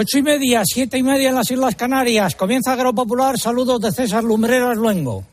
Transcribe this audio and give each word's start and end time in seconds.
Ocho 0.00 0.18
y 0.18 0.22
media, 0.22 0.62
siete 0.64 0.96
y 0.96 1.02
media 1.02 1.30
en 1.30 1.34
las 1.34 1.50
Islas 1.50 1.74
Canarias. 1.74 2.36
Comienza 2.36 2.72
Agropopular. 2.72 3.36
Saludos 3.36 3.80
de 3.80 3.90
César 3.90 4.22
Lumbreras 4.22 4.76
Luengo. 4.76 5.24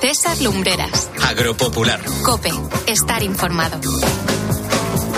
César 0.00 0.42
Lumbreras. 0.42 1.08
Agropopular. 1.22 2.00
Cope. 2.24 2.50
Estar 2.88 3.22
informado. 3.22 3.78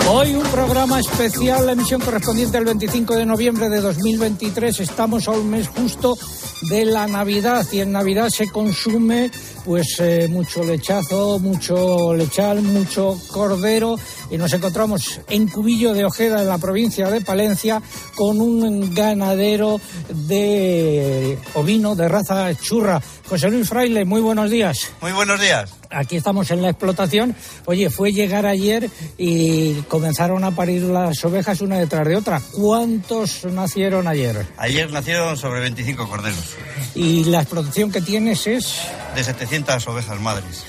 Hoy 0.07 0.35
un 0.35 0.43
programa 0.43 0.99
especial, 0.99 1.65
la 1.65 1.71
emisión 1.71 1.99
correspondiente 2.01 2.57
al 2.57 2.65
25 2.65 3.15
de 3.15 3.25
noviembre 3.25 3.69
de 3.69 3.81
2023. 3.81 4.81
Estamos 4.81 5.27
a 5.27 5.31
un 5.31 5.49
mes 5.49 5.67
justo 5.67 6.15
de 6.61 6.85
la 6.85 7.07
Navidad 7.07 7.65
y 7.71 7.79
en 7.79 7.91
Navidad 7.91 8.29
se 8.29 8.49
consume 8.49 9.31
pues 9.65 9.99
eh, 9.99 10.27
mucho 10.29 10.63
lechazo, 10.63 11.39
mucho 11.39 12.13
lechal, 12.13 12.61
mucho 12.61 13.17
cordero 13.27 13.97
y 14.29 14.37
nos 14.37 14.53
encontramos 14.53 15.21
en 15.29 15.47
Cubillo 15.47 15.93
de 15.93 16.05
Ojeda 16.05 16.41
en 16.41 16.47
la 16.47 16.57
provincia 16.57 17.09
de 17.09 17.21
Palencia 17.21 17.81
con 18.15 18.39
un 18.39 18.93
ganadero 18.93 19.79
de 20.09 21.37
ovino 21.53 21.95
de 21.95 22.07
raza 22.07 22.53
churra. 22.55 23.01
José 23.27 23.49
Luis 23.49 23.67
Fraile, 23.67 24.05
muy 24.05 24.21
buenos 24.21 24.49
días. 24.49 24.91
Muy 25.01 25.11
buenos 25.11 25.39
días. 25.39 25.80
Aquí 25.91 26.15
estamos 26.15 26.49
en 26.51 26.61
la 26.61 26.69
explotación. 26.69 27.35
Oye, 27.65 27.89
fue 27.89 28.11
llegar 28.13 28.45
ayer 28.45 28.89
y 29.17 29.73
comenzaron 29.83 30.43
a 30.43 30.51
parir 30.51 30.83
las 30.83 31.23
ovejas 31.25 31.61
una 31.61 31.77
detrás 31.77 32.07
de 32.07 32.15
otra. 32.15 32.41
¿Cuántos 32.53 33.45
nacieron 33.45 34.07
ayer? 34.07 34.45
Ayer 34.57 34.91
nacieron 34.91 35.37
sobre 35.37 35.59
25 35.61 36.07
corderos. 36.07 36.55
¿Y 36.95 37.25
la 37.25 37.41
explotación 37.41 37.91
que 37.91 38.01
tienes 38.01 38.47
es? 38.47 38.81
De 39.15 39.23
700 39.23 39.87
ovejas 39.87 40.19
madres. 40.21 40.65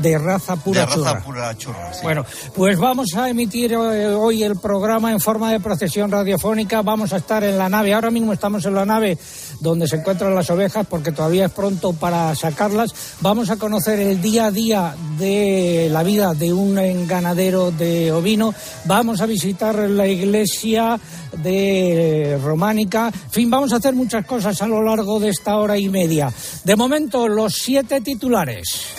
De 0.00 0.18
raza 0.18 0.56
pura 0.56 0.82
de 0.82 0.92
churra. 0.92 1.12
raza 1.12 1.24
pura 1.24 1.56
churra, 1.56 1.94
sí. 1.94 2.00
Bueno, 2.02 2.24
pues 2.54 2.78
vamos 2.78 3.14
a 3.14 3.28
emitir 3.28 3.72
eh, 3.72 4.08
hoy 4.08 4.42
el 4.42 4.56
programa 4.56 5.12
en 5.12 5.20
forma 5.20 5.52
de 5.52 5.60
procesión 5.60 6.10
radiofónica. 6.10 6.82
Vamos 6.82 7.12
a 7.12 7.16
estar 7.16 7.42
en 7.44 7.56
la 7.56 7.68
nave. 7.68 7.94
Ahora 7.94 8.10
mismo 8.10 8.32
estamos 8.32 8.64
en 8.66 8.74
la 8.74 8.84
nave 8.84 9.18
donde 9.60 9.88
se 9.88 9.96
encuentran 9.96 10.34
las 10.34 10.50
ovejas 10.50 10.86
porque 10.88 11.12
todavía 11.12 11.46
es 11.46 11.52
pronto 11.52 11.92
para 11.92 12.34
sacarlas. 12.34 12.94
Vamos 13.20 13.50
a 13.50 13.56
conocer 13.56 14.00
el 14.00 14.20
día 14.20 14.46
a 14.46 14.50
día 14.50 14.94
de 15.18 15.88
la 15.90 16.02
vida 16.02 16.34
de 16.34 16.52
un 16.52 17.06
ganadero 17.06 17.70
de 17.70 18.12
ovino. 18.12 18.54
Vamos 18.84 19.20
a 19.20 19.26
visitar 19.26 19.76
la 19.76 20.06
iglesia 20.06 20.98
de 21.42 22.38
románica. 22.42 23.10
En 23.12 23.30
fin, 23.30 23.50
vamos 23.50 23.72
a 23.72 23.76
hacer 23.76 23.94
muchas 23.94 24.26
cosas 24.26 24.60
a 24.62 24.66
lo 24.66 24.82
largo 24.82 25.20
de 25.20 25.30
esta 25.30 25.56
hora 25.56 25.78
y 25.78 25.88
media. 25.88 26.32
De 26.64 26.76
momento, 26.76 27.28
los 27.28 27.54
siete 27.54 28.00
titulares. 28.00 28.94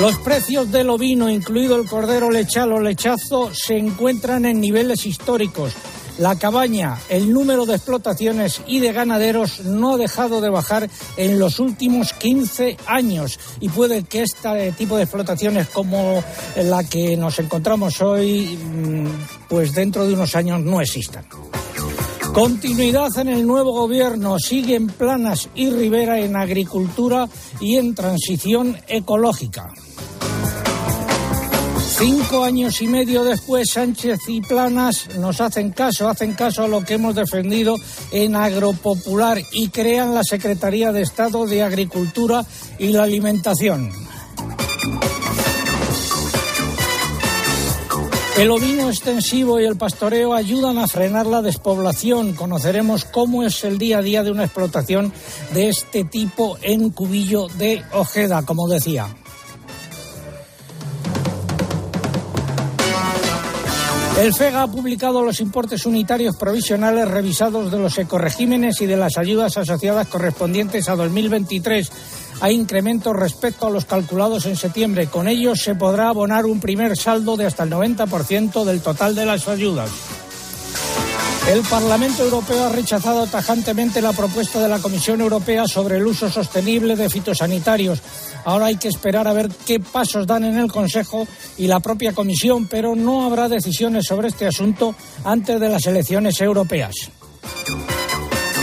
Los 0.00 0.16
precios 0.18 0.70
del 0.70 0.90
ovino, 0.90 1.28
incluido 1.28 1.74
el 1.74 1.88
cordero 1.88 2.30
lechal 2.30 2.72
o 2.72 2.80
lechazo, 2.80 3.50
se 3.52 3.76
encuentran 3.76 4.46
en 4.46 4.60
niveles 4.60 5.04
históricos. 5.06 5.72
La 6.18 6.38
cabaña, 6.38 6.98
el 7.08 7.32
número 7.32 7.66
de 7.66 7.74
explotaciones 7.74 8.62
y 8.68 8.78
de 8.78 8.92
ganaderos 8.92 9.64
no 9.64 9.94
ha 9.94 9.96
dejado 9.96 10.40
de 10.40 10.50
bajar 10.50 10.88
en 11.16 11.40
los 11.40 11.58
últimos 11.58 12.12
15 12.12 12.76
años 12.86 13.40
y 13.60 13.68
puede 13.70 14.04
que 14.04 14.22
este 14.22 14.70
tipo 14.72 14.96
de 14.96 15.02
explotaciones 15.02 15.66
como 15.68 16.22
la 16.56 16.84
que 16.84 17.16
nos 17.16 17.40
encontramos 17.40 18.00
hoy, 18.00 18.56
pues 19.48 19.74
dentro 19.74 20.06
de 20.06 20.14
unos 20.14 20.36
años 20.36 20.60
no 20.60 20.80
existan. 20.80 21.24
Continuidad 22.38 23.18
en 23.18 23.30
el 23.30 23.44
nuevo 23.44 23.72
gobierno. 23.72 24.38
Siguen 24.38 24.86
Planas 24.86 25.48
y 25.56 25.70
Rivera 25.70 26.20
en 26.20 26.36
agricultura 26.36 27.28
y 27.58 27.74
en 27.78 27.96
transición 27.96 28.76
ecológica. 28.86 29.74
Cinco 31.98 32.44
años 32.44 32.80
y 32.80 32.86
medio 32.86 33.24
después, 33.24 33.70
Sánchez 33.70 34.20
y 34.28 34.40
Planas 34.40 35.16
nos 35.18 35.40
hacen 35.40 35.72
caso, 35.72 36.08
hacen 36.08 36.34
caso 36.34 36.62
a 36.62 36.68
lo 36.68 36.84
que 36.84 36.94
hemos 36.94 37.16
defendido 37.16 37.74
en 38.12 38.36
Agropopular 38.36 39.42
y 39.50 39.70
crean 39.70 40.14
la 40.14 40.22
Secretaría 40.22 40.92
de 40.92 41.02
Estado 41.02 41.44
de 41.44 41.64
Agricultura 41.64 42.46
y 42.78 42.90
la 42.90 43.02
Alimentación. 43.02 44.07
El 48.38 48.52
ovino 48.52 48.88
extensivo 48.88 49.58
y 49.58 49.64
el 49.64 49.76
pastoreo 49.76 50.32
ayudan 50.32 50.78
a 50.78 50.86
frenar 50.86 51.26
la 51.26 51.42
despoblación. 51.42 52.34
Conoceremos 52.34 53.04
cómo 53.04 53.42
es 53.42 53.64
el 53.64 53.78
día 53.78 53.98
a 53.98 54.02
día 54.02 54.22
de 54.22 54.30
una 54.30 54.44
explotación 54.44 55.12
de 55.52 55.68
este 55.68 56.04
tipo 56.04 56.56
en 56.62 56.90
Cubillo 56.90 57.48
de 57.48 57.82
Ojeda, 57.92 58.42
como 58.42 58.68
decía. 58.68 59.08
El 64.20 64.32
FEGA 64.32 64.62
ha 64.62 64.70
publicado 64.70 65.22
los 65.22 65.40
importes 65.40 65.84
unitarios 65.84 66.36
provisionales 66.36 67.08
revisados 67.08 67.72
de 67.72 67.78
los 67.78 67.98
ecoregímenes 67.98 68.80
y 68.80 68.86
de 68.86 68.96
las 68.96 69.18
ayudas 69.18 69.56
asociadas 69.56 70.06
correspondientes 70.06 70.88
a 70.88 70.94
2023. 70.94 71.90
Hay 72.40 72.54
incrementos 72.54 73.16
respecto 73.16 73.66
a 73.66 73.70
los 73.70 73.84
calculados 73.84 74.46
en 74.46 74.56
septiembre. 74.56 75.08
Con 75.08 75.26
ellos 75.26 75.60
se 75.60 75.74
podrá 75.74 76.08
abonar 76.08 76.46
un 76.46 76.60
primer 76.60 76.96
saldo 76.96 77.36
de 77.36 77.46
hasta 77.46 77.64
el 77.64 77.70
90% 77.70 78.64
del 78.64 78.80
total 78.80 79.14
de 79.14 79.26
las 79.26 79.48
ayudas. 79.48 79.90
El 81.50 81.62
Parlamento 81.62 82.22
Europeo 82.22 82.64
ha 82.64 82.68
rechazado 82.68 83.26
tajantemente 83.26 84.02
la 84.02 84.12
propuesta 84.12 84.60
de 84.60 84.68
la 84.68 84.80
Comisión 84.80 85.20
Europea 85.22 85.66
sobre 85.66 85.96
el 85.96 86.06
uso 86.06 86.30
sostenible 86.30 86.94
de 86.94 87.08
fitosanitarios. 87.08 88.02
Ahora 88.44 88.66
hay 88.66 88.76
que 88.76 88.88
esperar 88.88 89.26
a 89.26 89.32
ver 89.32 89.48
qué 89.66 89.80
pasos 89.80 90.26
dan 90.26 90.44
en 90.44 90.58
el 90.58 90.70
Consejo 90.70 91.26
y 91.56 91.66
la 91.66 91.80
propia 91.80 92.12
Comisión, 92.12 92.66
pero 92.66 92.94
no 92.94 93.24
habrá 93.24 93.48
decisiones 93.48 94.04
sobre 94.04 94.28
este 94.28 94.46
asunto 94.46 94.94
antes 95.24 95.58
de 95.58 95.70
las 95.70 95.86
elecciones 95.86 96.38
europeas. 96.40 96.94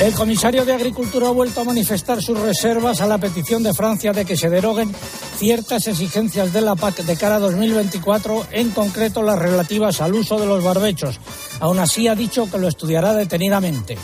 El 0.01 0.13
comisario 0.13 0.65
de 0.65 0.73
Agricultura 0.73 1.27
ha 1.27 1.31
vuelto 1.31 1.61
a 1.61 1.63
manifestar 1.63 2.21
sus 2.21 2.37
reservas 2.37 2.99
a 2.99 3.07
la 3.07 3.17
petición 3.17 3.63
de 3.63 3.73
Francia 3.73 4.11
de 4.11 4.25
que 4.25 4.35
se 4.35 4.49
deroguen 4.49 4.93
ciertas 5.37 5.87
exigencias 5.87 6.51
de 6.51 6.59
la 6.59 6.75
PAC 6.75 6.97
de 7.03 7.15
cara 7.15 7.35
a 7.35 7.39
2024, 7.39 8.47
en 8.51 8.71
concreto 8.71 9.23
las 9.23 9.39
relativas 9.39 10.01
al 10.01 10.13
uso 10.13 10.37
de 10.37 10.45
los 10.45 10.63
barbechos. 10.63 11.19
Aún 11.61 11.79
así 11.79 12.09
ha 12.09 12.15
dicho 12.15 12.51
que 12.51 12.57
lo 12.57 12.67
estudiará 12.67 13.13
detenidamente. 13.13 13.97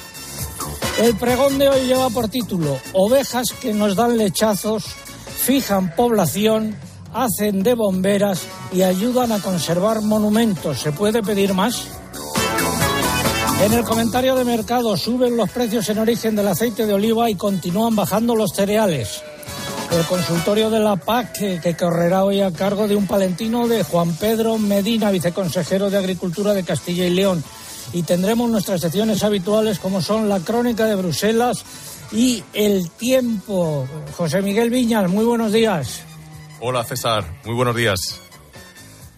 El 1.02 1.16
pregón 1.16 1.58
de 1.58 1.68
hoy 1.68 1.86
lleva 1.86 2.10
por 2.10 2.30
título 2.30 2.80
Ovejas 2.94 3.52
que 3.52 3.74
nos 3.74 3.96
dan 3.96 4.18
lechazos, 4.18 4.86
fijan 5.44 5.94
población, 5.94 6.76
hacen 7.14 7.64
de 7.64 7.74
bomberas 7.74 8.44
y 8.72 8.84
ayudan 8.84 9.34
a 9.34 9.40
conservar 9.40 10.02
monumentos. 10.02 10.80
¿Se 10.80 10.94
puede 10.94 11.22
pedir 11.22 11.54
más? 11.54 12.01
En 13.62 13.74
el 13.74 13.84
comentario 13.84 14.34
de 14.34 14.44
mercado 14.44 14.98
suben 14.98 15.38
los 15.38 15.48
precios 15.52 15.88
en 15.90 16.00
origen 16.00 16.36
del 16.36 16.48
aceite 16.48 16.88
de 16.88 16.96
oliva 16.96 17.30
y 17.30 17.36
continúan 17.36 17.96
bajando 17.96 18.36
los 18.36 18.54
cereales. 18.56 19.22
El 19.92 20.04
consultorio 20.06 20.72
de 20.72 20.80
la 20.80 20.96
PAC, 20.96 21.62
que, 21.62 21.78
correrá 21.78 22.24
hoy 22.24 22.42
a 22.42 22.52
cargo 22.52 22.88
de 22.88 22.96
un 22.96 23.06
palentino 23.06 23.68
de 23.68 23.84
Juan 23.84 24.16
Pedro 24.16 24.58
Medina, 24.58 25.12
viceconsejero 25.12 25.92
de 25.92 26.00
Agricultura 26.00 26.56
de 26.56 26.64
Castilla 26.64 27.06
y 27.06 27.12
León. 27.12 27.44
Y 27.94 28.02
tendremos 28.02 28.50
nuestras 28.50 28.82
secciones 28.82 29.24
habituales 29.24 29.78
como 29.78 30.02
son 30.02 30.28
la 30.28 30.40
crónica 30.40 30.86
de 30.86 30.96
Bruselas 30.96 31.64
y 32.12 32.44
el 32.54 32.90
tiempo. 32.90 33.88
José 34.18 34.42
Miguel 34.42 34.72
Viñas, 34.72 35.08
muy 35.08 35.24
buenos 35.24 35.52
días. 35.52 36.02
Hola 36.62 36.84
César, 36.84 37.40
muy 37.46 37.54
buenos 37.54 37.76
días. 37.76 38.22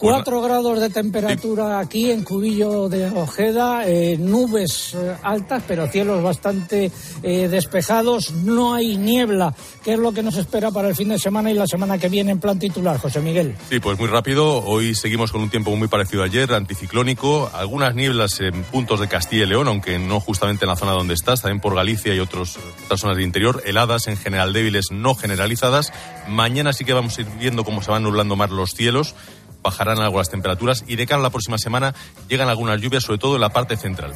Cuatro 0.03 0.41
grados 0.41 0.81
de 0.81 0.89
temperatura 0.89 1.79
aquí 1.79 2.11
en 2.11 2.25
Cubillo 2.25 2.89
de 2.89 3.05
Ojeda, 3.09 3.87
eh, 3.87 4.17
nubes 4.19 4.93
eh, 4.93 5.15
altas, 5.23 5.63
pero 5.65 5.87
cielos 5.87 6.21
bastante 6.21 6.91
eh, 7.23 7.47
despejados. 7.47 8.31
No 8.31 8.73
hay 8.73 8.97
niebla, 8.97 9.55
que 9.81 9.93
es 9.93 9.99
lo 9.99 10.11
que 10.11 10.21
nos 10.21 10.35
espera 10.35 10.71
para 10.71 10.89
el 10.89 10.95
fin 10.97 11.07
de 11.07 11.17
semana 11.17 11.51
y 11.51 11.53
la 11.53 11.67
semana 11.67 11.97
que 11.97 12.09
viene 12.09 12.31
en 12.31 12.41
plan 12.41 12.59
titular, 12.59 12.99
José 12.99 13.21
Miguel. 13.21 13.55
Sí, 13.69 13.79
pues 13.79 13.97
muy 13.97 14.09
rápido. 14.09 14.61
Hoy 14.65 14.93
seguimos 14.93 15.31
con 15.31 15.39
un 15.39 15.49
tiempo 15.49 15.73
muy 15.73 15.87
parecido 15.87 16.23
a 16.23 16.25
ayer, 16.25 16.53
anticiclónico. 16.53 17.49
Algunas 17.53 17.95
nieblas 17.95 18.41
en 18.41 18.61
puntos 18.63 18.99
de 18.99 19.07
Castilla 19.07 19.43
y 19.43 19.47
León, 19.47 19.69
aunque 19.69 19.99
no 19.99 20.19
justamente 20.19 20.65
en 20.65 20.69
la 20.69 20.75
zona 20.75 20.91
donde 20.91 21.13
estás, 21.13 21.43
también 21.43 21.61
por 21.61 21.75
Galicia 21.75 22.13
y 22.13 22.19
otros, 22.19 22.59
otras 22.83 22.99
zonas 22.99 23.15
de 23.15 23.23
interior. 23.23 23.63
Heladas 23.65 24.07
en 24.07 24.17
general 24.17 24.51
débiles, 24.51 24.87
no 24.91 25.15
generalizadas. 25.15 25.93
Mañana 26.27 26.73
sí 26.73 26.83
que 26.83 26.91
vamos 26.91 27.17
a 27.17 27.21
ir 27.21 27.27
viendo 27.39 27.63
cómo 27.63 27.81
se 27.81 27.89
van 27.89 28.03
nublando 28.03 28.35
más 28.35 28.49
los 28.49 28.73
cielos 28.73 29.15
bajarán 29.63 29.99
algo 29.99 30.19
las 30.19 30.29
temperaturas 30.29 30.83
y 30.87 30.95
de 30.95 31.07
cara 31.07 31.19
a 31.19 31.23
la 31.23 31.29
próxima 31.29 31.57
semana 31.57 31.95
llegan 32.27 32.49
algunas 32.49 32.79
lluvias, 32.81 33.03
sobre 33.03 33.19
todo 33.19 33.35
en 33.35 33.41
la 33.41 33.49
parte 33.49 33.77
central. 33.77 34.13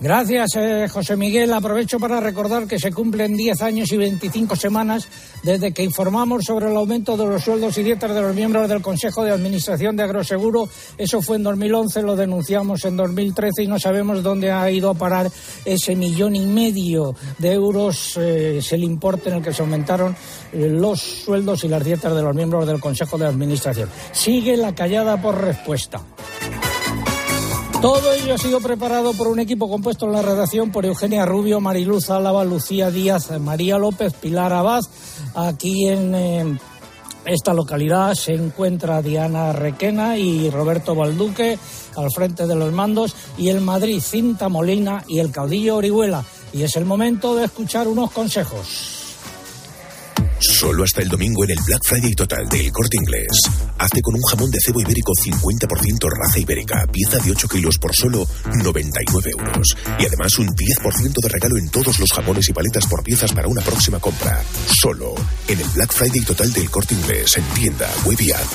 Gracias, 0.00 0.54
eh, 0.54 0.86
José 0.88 1.16
Miguel. 1.16 1.52
Aprovecho 1.52 1.98
para 1.98 2.20
recordar 2.20 2.68
que 2.68 2.78
se 2.78 2.92
cumplen 2.92 3.36
10 3.36 3.62
años 3.62 3.90
y 3.90 3.96
25 3.96 4.54
semanas 4.54 5.08
desde 5.42 5.72
que 5.72 5.82
informamos 5.82 6.44
sobre 6.44 6.70
el 6.70 6.76
aumento 6.76 7.16
de 7.16 7.26
los 7.26 7.42
sueldos 7.42 7.76
y 7.78 7.82
dietas 7.82 8.14
de 8.14 8.22
los 8.22 8.32
miembros 8.32 8.68
del 8.68 8.80
Consejo 8.80 9.24
de 9.24 9.32
Administración 9.32 9.96
de 9.96 10.04
Agroseguro. 10.04 10.68
Eso 10.96 11.20
fue 11.20 11.36
en 11.36 11.42
2011, 11.42 12.02
lo 12.02 12.14
denunciamos 12.14 12.84
en 12.84 12.96
2013 12.96 13.64
y 13.64 13.66
no 13.66 13.80
sabemos 13.80 14.22
dónde 14.22 14.52
ha 14.52 14.70
ido 14.70 14.90
a 14.90 14.94
parar 14.94 15.28
ese 15.64 15.96
millón 15.96 16.36
y 16.36 16.46
medio 16.46 17.16
de 17.38 17.52
euros. 17.52 18.16
Eh, 18.18 18.60
el 18.70 18.84
importe 18.84 19.30
en 19.30 19.36
el 19.36 19.42
que 19.42 19.52
se 19.52 19.62
aumentaron 19.62 20.14
eh, 20.52 20.68
los 20.68 21.00
sueldos 21.00 21.64
y 21.64 21.68
las 21.68 21.82
dietas 21.82 22.14
de 22.14 22.22
los 22.22 22.36
miembros 22.36 22.68
del 22.68 22.78
Consejo 22.78 23.18
de 23.18 23.26
Administración. 23.26 23.88
Sigue 24.12 24.56
la 24.56 24.76
callada 24.76 25.20
por 25.20 25.40
respuesta. 25.40 26.00
Todo 27.80 28.12
ello 28.12 28.34
ha 28.34 28.38
sido 28.38 28.60
preparado 28.60 29.12
por 29.12 29.28
un 29.28 29.38
equipo 29.38 29.68
compuesto 29.68 30.06
en 30.06 30.12
la 30.12 30.22
redacción 30.22 30.72
por 30.72 30.84
Eugenia 30.84 31.24
Rubio, 31.24 31.60
Mariluz 31.60 32.10
Álava, 32.10 32.44
Lucía 32.44 32.90
Díaz, 32.90 33.30
María 33.40 33.78
López, 33.78 34.14
Pilar 34.14 34.52
Abad. 34.52 34.82
Aquí 35.36 35.86
en 35.86 36.12
eh, 36.12 36.58
esta 37.24 37.54
localidad 37.54 38.14
se 38.14 38.34
encuentra 38.34 39.00
Diana 39.00 39.52
Requena 39.52 40.18
y 40.18 40.50
Roberto 40.50 40.96
Balduque 40.96 41.56
al 41.96 42.10
frente 42.10 42.48
de 42.48 42.56
los 42.56 42.72
mandos 42.72 43.14
y 43.36 43.48
el 43.48 43.60
Madrid 43.60 44.00
Cinta 44.00 44.48
Molina 44.48 45.04
y 45.06 45.20
el 45.20 45.30
caudillo 45.30 45.76
Orihuela. 45.76 46.24
Y 46.52 46.64
es 46.64 46.74
el 46.74 46.84
momento 46.84 47.36
de 47.36 47.44
escuchar 47.44 47.86
unos 47.86 48.10
consejos. 48.10 48.97
Solo 50.40 50.84
hasta 50.84 51.02
el 51.02 51.08
domingo 51.08 51.44
en 51.44 51.50
el 51.50 51.58
Black 51.66 51.82
Friday 51.84 52.14
total 52.14 52.48
del 52.48 52.70
Corte 52.70 52.96
Inglés. 52.96 53.26
Hazte 53.78 54.00
con 54.00 54.14
un 54.14 54.22
jamón 54.22 54.50
de 54.50 54.58
cebo 54.60 54.80
ibérico 54.80 55.12
50% 55.12 56.08
raza 56.08 56.38
ibérica, 56.38 56.86
pieza 56.92 57.18
de 57.18 57.32
8 57.32 57.48
kilos 57.48 57.78
por 57.78 57.94
solo 57.94 58.26
99 58.62 59.30
euros. 59.36 59.76
Y 59.98 60.06
además 60.06 60.38
un 60.38 60.48
10% 60.48 61.20
de 61.22 61.28
regalo 61.28 61.56
en 61.58 61.68
todos 61.70 61.98
los 61.98 62.12
jamones 62.12 62.48
y 62.48 62.52
paletas 62.52 62.86
por 62.86 63.02
piezas 63.02 63.32
para 63.32 63.48
una 63.48 63.62
próxima 63.62 63.98
compra. 63.98 64.42
Solo 64.80 65.14
en 65.48 65.60
el 65.60 65.68
Black 65.74 65.92
Friday 65.92 66.20
total 66.20 66.52
del 66.52 66.70
Corte 66.70 66.94
Inglés 66.94 67.36
en 67.36 67.44
tienda, 67.54 67.90
web 68.04 68.20
y 68.20 68.30
app. 68.30 68.52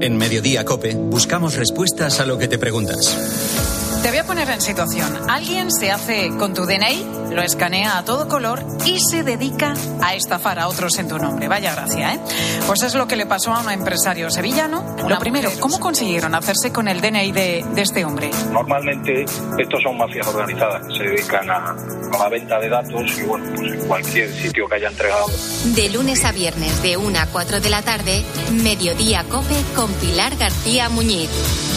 En 0.00 0.16
Mediodía 0.16 0.64
Cope 0.64 0.94
buscamos 0.94 1.56
respuestas 1.56 2.20
a 2.20 2.26
lo 2.26 2.38
que 2.38 2.48
te 2.48 2.58
preguntas. 2.58 3.75
Te 4.06 4.12
voy 4.12 4.20
a 4.20 4.24
poner 4.24 4.48
en 4.50 4.60
situación. 4.60 5.28
Alguien 5.28 5.68
se 5.72 5.90
hace 5.90 6.30
con 6.38 6.54
tu 6.54 6.64
DNI, 6.64 7.32
lo 7.32 7.42
escanea 7.42 7.98
a 7.98 8.04
todo 8.04 8.28
color 8.28 8.64
y 8.84 9.00
se 9.00 9.24
dedica 9.24 9.74
a 10.00 10.14
estafar 10.14 10.60
a 10.60 10.68
otros 10.68 10.96
en 11.00 11.08
tu 11.08 11.18
nombre. 11.18 11.48
Vaya 11.48 11.74
gracia, 11.74 12.14
¿eh? 12.14 12.20
Pues 12.68 12.84
es 12.84 12.94
lo 12.94 13.08
que 13.08 13.16
le 13.16 13.26
pasó 13.26 13.52
a 13.52 13.62
un 13.62 13.68
empresario 13.68 14.30
sevillano. 14.30 14.94
Lo 15.08 15.18
primero, 15.18 15.50
¿cómo 15.58 15.80
consiguieron 15.80 16.36
hacerse 16.36 16.72
con 16.72 16.86
el 16.86 17.00
DNI 17.00 17.32
de, 17.32 17.64
de 17.74 17.82
este 17.82 18.04
hombre? 18.04 18.30
Normalmente 18.52 19.24
estos 19.58 19.82
son 19.82 19.98
mafias 19.98 20.28
organizadas 20.28 20.86
que 20.86 20.98
se 20.98 21.02
dedican 21.02 21.50
a, 21.50 21.70
a 21.72 22.18
la 22.20 22.28
venta 22.28 22.60
de 22.60 22.68
datos 22.68 23.18
y 23.18 23.22
bueno, 23.22 23.44
pues 23.56 23.72
en 23.72 23.88
cualquier 23.88 24.32
sitio 24.32 24.68
que 24.68 24.76
haya 24.76 24.86
entregado. 24.86 25.26
De 25.74 25.88
lunes 25.88 26.24
a 26.24 26.30
viernes 26.30 26.80
de 26.80 26.96
1 26.96 27.18
a 27.18 27.26
4 27.26 27.60
de 27.60 27.70
la 27.70 27.82
tarde, 27.82 28.24
Mediodía 28.52 29.24
Cope 29.24 29.60
con 29.74 29.92
Pilar 29.94 30.36
García 30.36 30.88
Muñiz. 30.90 31.75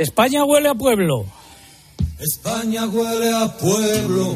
España 0.00 0.46
huele 0.46 0.70
a 0.70 0.74
pueblo. 0.74 1.26
España 2.18 2.86
huele 2.86 3.36
a 3.36 3.54
pueblo, 3.58 4.34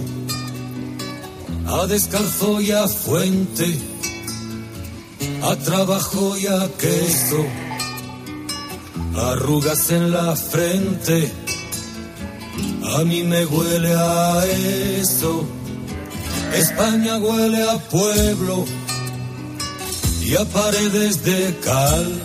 a 1.66 1.86
descalzo 1.86 2.60
y 2.60 2.70
a 2.70 2.86
fuente, 2.86 3.78
a 5.42 5.56
trabajo 5.56 6.36
y 6.36 6.48
a 6.48 6.68
queso, 6.78 7.46
arrugas 9.16 9.90
en 9.90 10.12
la 10.12 10.36
frente. 10.36 11.32
A 12.98 12.98
mí 13.04 13.22
me 13.22 13.46
huele 13.46 13.94
a 13.94 14.44
eso. 15.00 15.46
España 16.54 17.16
huele 17.16 17.62
a 17.70 17.78
pueblo 17.78 18.66
y 20.26 20.36
a 20.36 20.44
paredes 20.44 21.24
de 21.24 21.58
cal, 21.64 22.20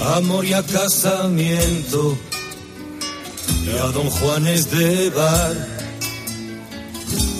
amor 0.00 0.44
y 0.44 0.52
a 0.52 0.62
casamiento 0.62 2.16
y 3.64 3.78
a 3.78 3.86
don 3.92 4.08
Juanes 4.10 4.70
de 4.70 5.10
bar. 5.10 5.76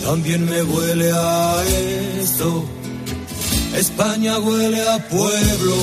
También 0.05 0.49
me 0.49 0.63
huele 0.63 1.11
a 1.13 1.63
esto. 2.21 2.65
España 3.77 4.39
huele 4.39 4.89
a 4.89 4.99
pueblo. 5.09 5.77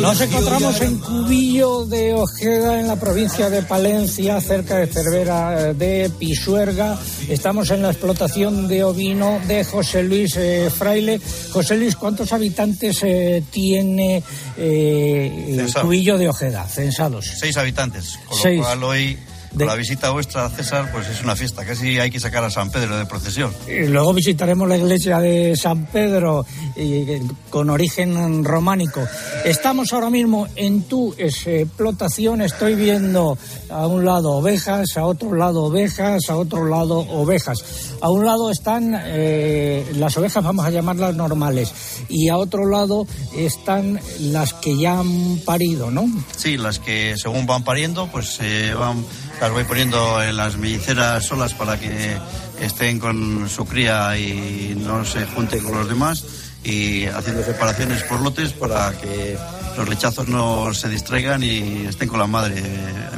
Nos 0.00 0.20
encontramos 0.22 0.80
en 0.80 0.98
Cubillo 0.98 1.84
de 1.84 2.14
Ojeda, 2.14 2.80
en 2.80 2.88
la 2.88 2.96
provincia 2.96 3.50
de 3.50 3.62
Palencia, 3.62 4.40
cerca 4.40 4.76
de 4.76 4.86
Cervera 4.86 5.70
eh, 5.70 5.74
de 5.74 6.10
Pisuerga. 6.18 6.98
Estamos 7.28 7.70
en 7.70 7.82
la 7.82 7.90
explotación 7.90 8.66
de 8.66 8.82
ovino 8.82 9.38
de 9.46 9.64
José 9.64 10.02
Luis 10.04 10.36
eh, 10.36 10.70
Fraile. 10.74 11.20
José 11.52 11.76
Luis, 11.76 11.96
¿cuántos 11.96 12.32
habitantes 12.32 13.02
eh, 13.02 13.42
tiene 13.50 14.22
eh. 14.56 15.66
Cubillo 15.82 16.16
de 16.16 16.30
Ojeda, 16.30 16.66
censados? 16.66 17.26
Seis 17.38 17.56
habitantes. 17.58 18.18
Con 18.26 18.38
Seis. 18.38 18.58
lo 18.58 18.64
cual 18.64 18.84
hoy, 18.84 19.18
con 19.56 19.66
la 19.66 19.74
visita 19.74 20.10
vuestra, 20.10 20.48
César, 20.50 20.90
pues 20.92 21.08
es 21.08 21.22
una 21.22 21.36
fiesta. 21.36 21.64
Casi 21.64 21.98
hay 21.98 22.10
que 22.10 22.20
sacar 22.20 22.44
a 22.44 22.50
San 22.50 22.70
Pedro 22.70 22.96
de 22.96 23.06
procesión. 23.06 23.52
Y 23.66 23.86
luego 23.86 24.12
visitaremos 24.12 24.68
la 24.68 24.76
iglesia 24.76 25.18
de 25.18 25.56
San 25.56 25.86
Pedro 25.86 26.46
eh, 26.76 27.22
con 27.50 27.70
origen 27.70 28.44
románico. 28.44 29.06
Estamos 29.44 29.92
ahora 29.92 30.10
mismo 30.10 30.46
en 30.56 30.82
tu 30.82 31.14
explotación. 31.18 32.42
Estoy 32.42 32.74
viendo 32.74 33.38
a 33.70 33.86
un 33.86 34.04
lado 34.04 34.32
ovejas, 34.32 34.96
a 34.96 35.04
otro 35.04 35.34
lado 35.34 35.64
ovejas, 35.64 36.28
a 36.28 36.36
otro 36.36 36.66
lado 36.66 36.98
ovejas. 36.98 37.58
A 38.00 38.10
un 38.10 38.24
lado 38.24 38.50
están 38.50 38.94
eh, 38.96 39.84
las 39.96 40.16
ovejas, 40.16 40.44
vamos 40.44 40.64
a 40.64 40.70
llamarlas 40.70 41.14
normales, 41.16 41.72
y 42.08 42.28
a 42.28 42.36
otro 42.36 42.68
lado 42.68 43.06
están 43.36 43.98
las 44.20 44.54
que 44.54 44.76
ya 44.76 45.00
han 45.00 45.38
parido, 45.44 45.90
¿no? 45.90 46.08
Sí, 46.36 46.56
las 46.56 46.78
que 46.78 47.14
según 47.16 47.46
van 47.46 47.64
pariendo, 47.64 48.06
pues 48.06 48.38
eh, 48.40 48.72
van, 48.78 49.04
las 49.40 49.52
voy 49.52 49.64
poniendo 49.64 50.22
en 50.22 50.36
las 50.36 50.56
melliceras 50.56 51.24
solas 51.26 51.54
para 51.54 51.78
que 51.78 52.16
estén 52.60 52.98
con 52.98 53.48
su 53.48 53.64
cría 53.64 54.16
y 54.18 54.74
no 54.76 55.04
se 55.04 55.24
junten 55.26 55.62
con 55.62 55.78
los 55.78 55.88
demás 55.88 56.24
y 56.64 57.06
haciendo 57.06 57.42
separaciones 57.44 58.02
por 58.04 58.20
lotes 58.20 58.52
para 58.52 58.92
que 58.98 59.36
los 59.76 59.88
lechazos 59.88 60.26
no 60.28 60.74
se 60.74 60.88
distraigan 60.88 61.42
y 61.42 61.86
estén 61.88 62.08
con 62.08 62.18
la 62.18 62.26
madre 62.26 62.62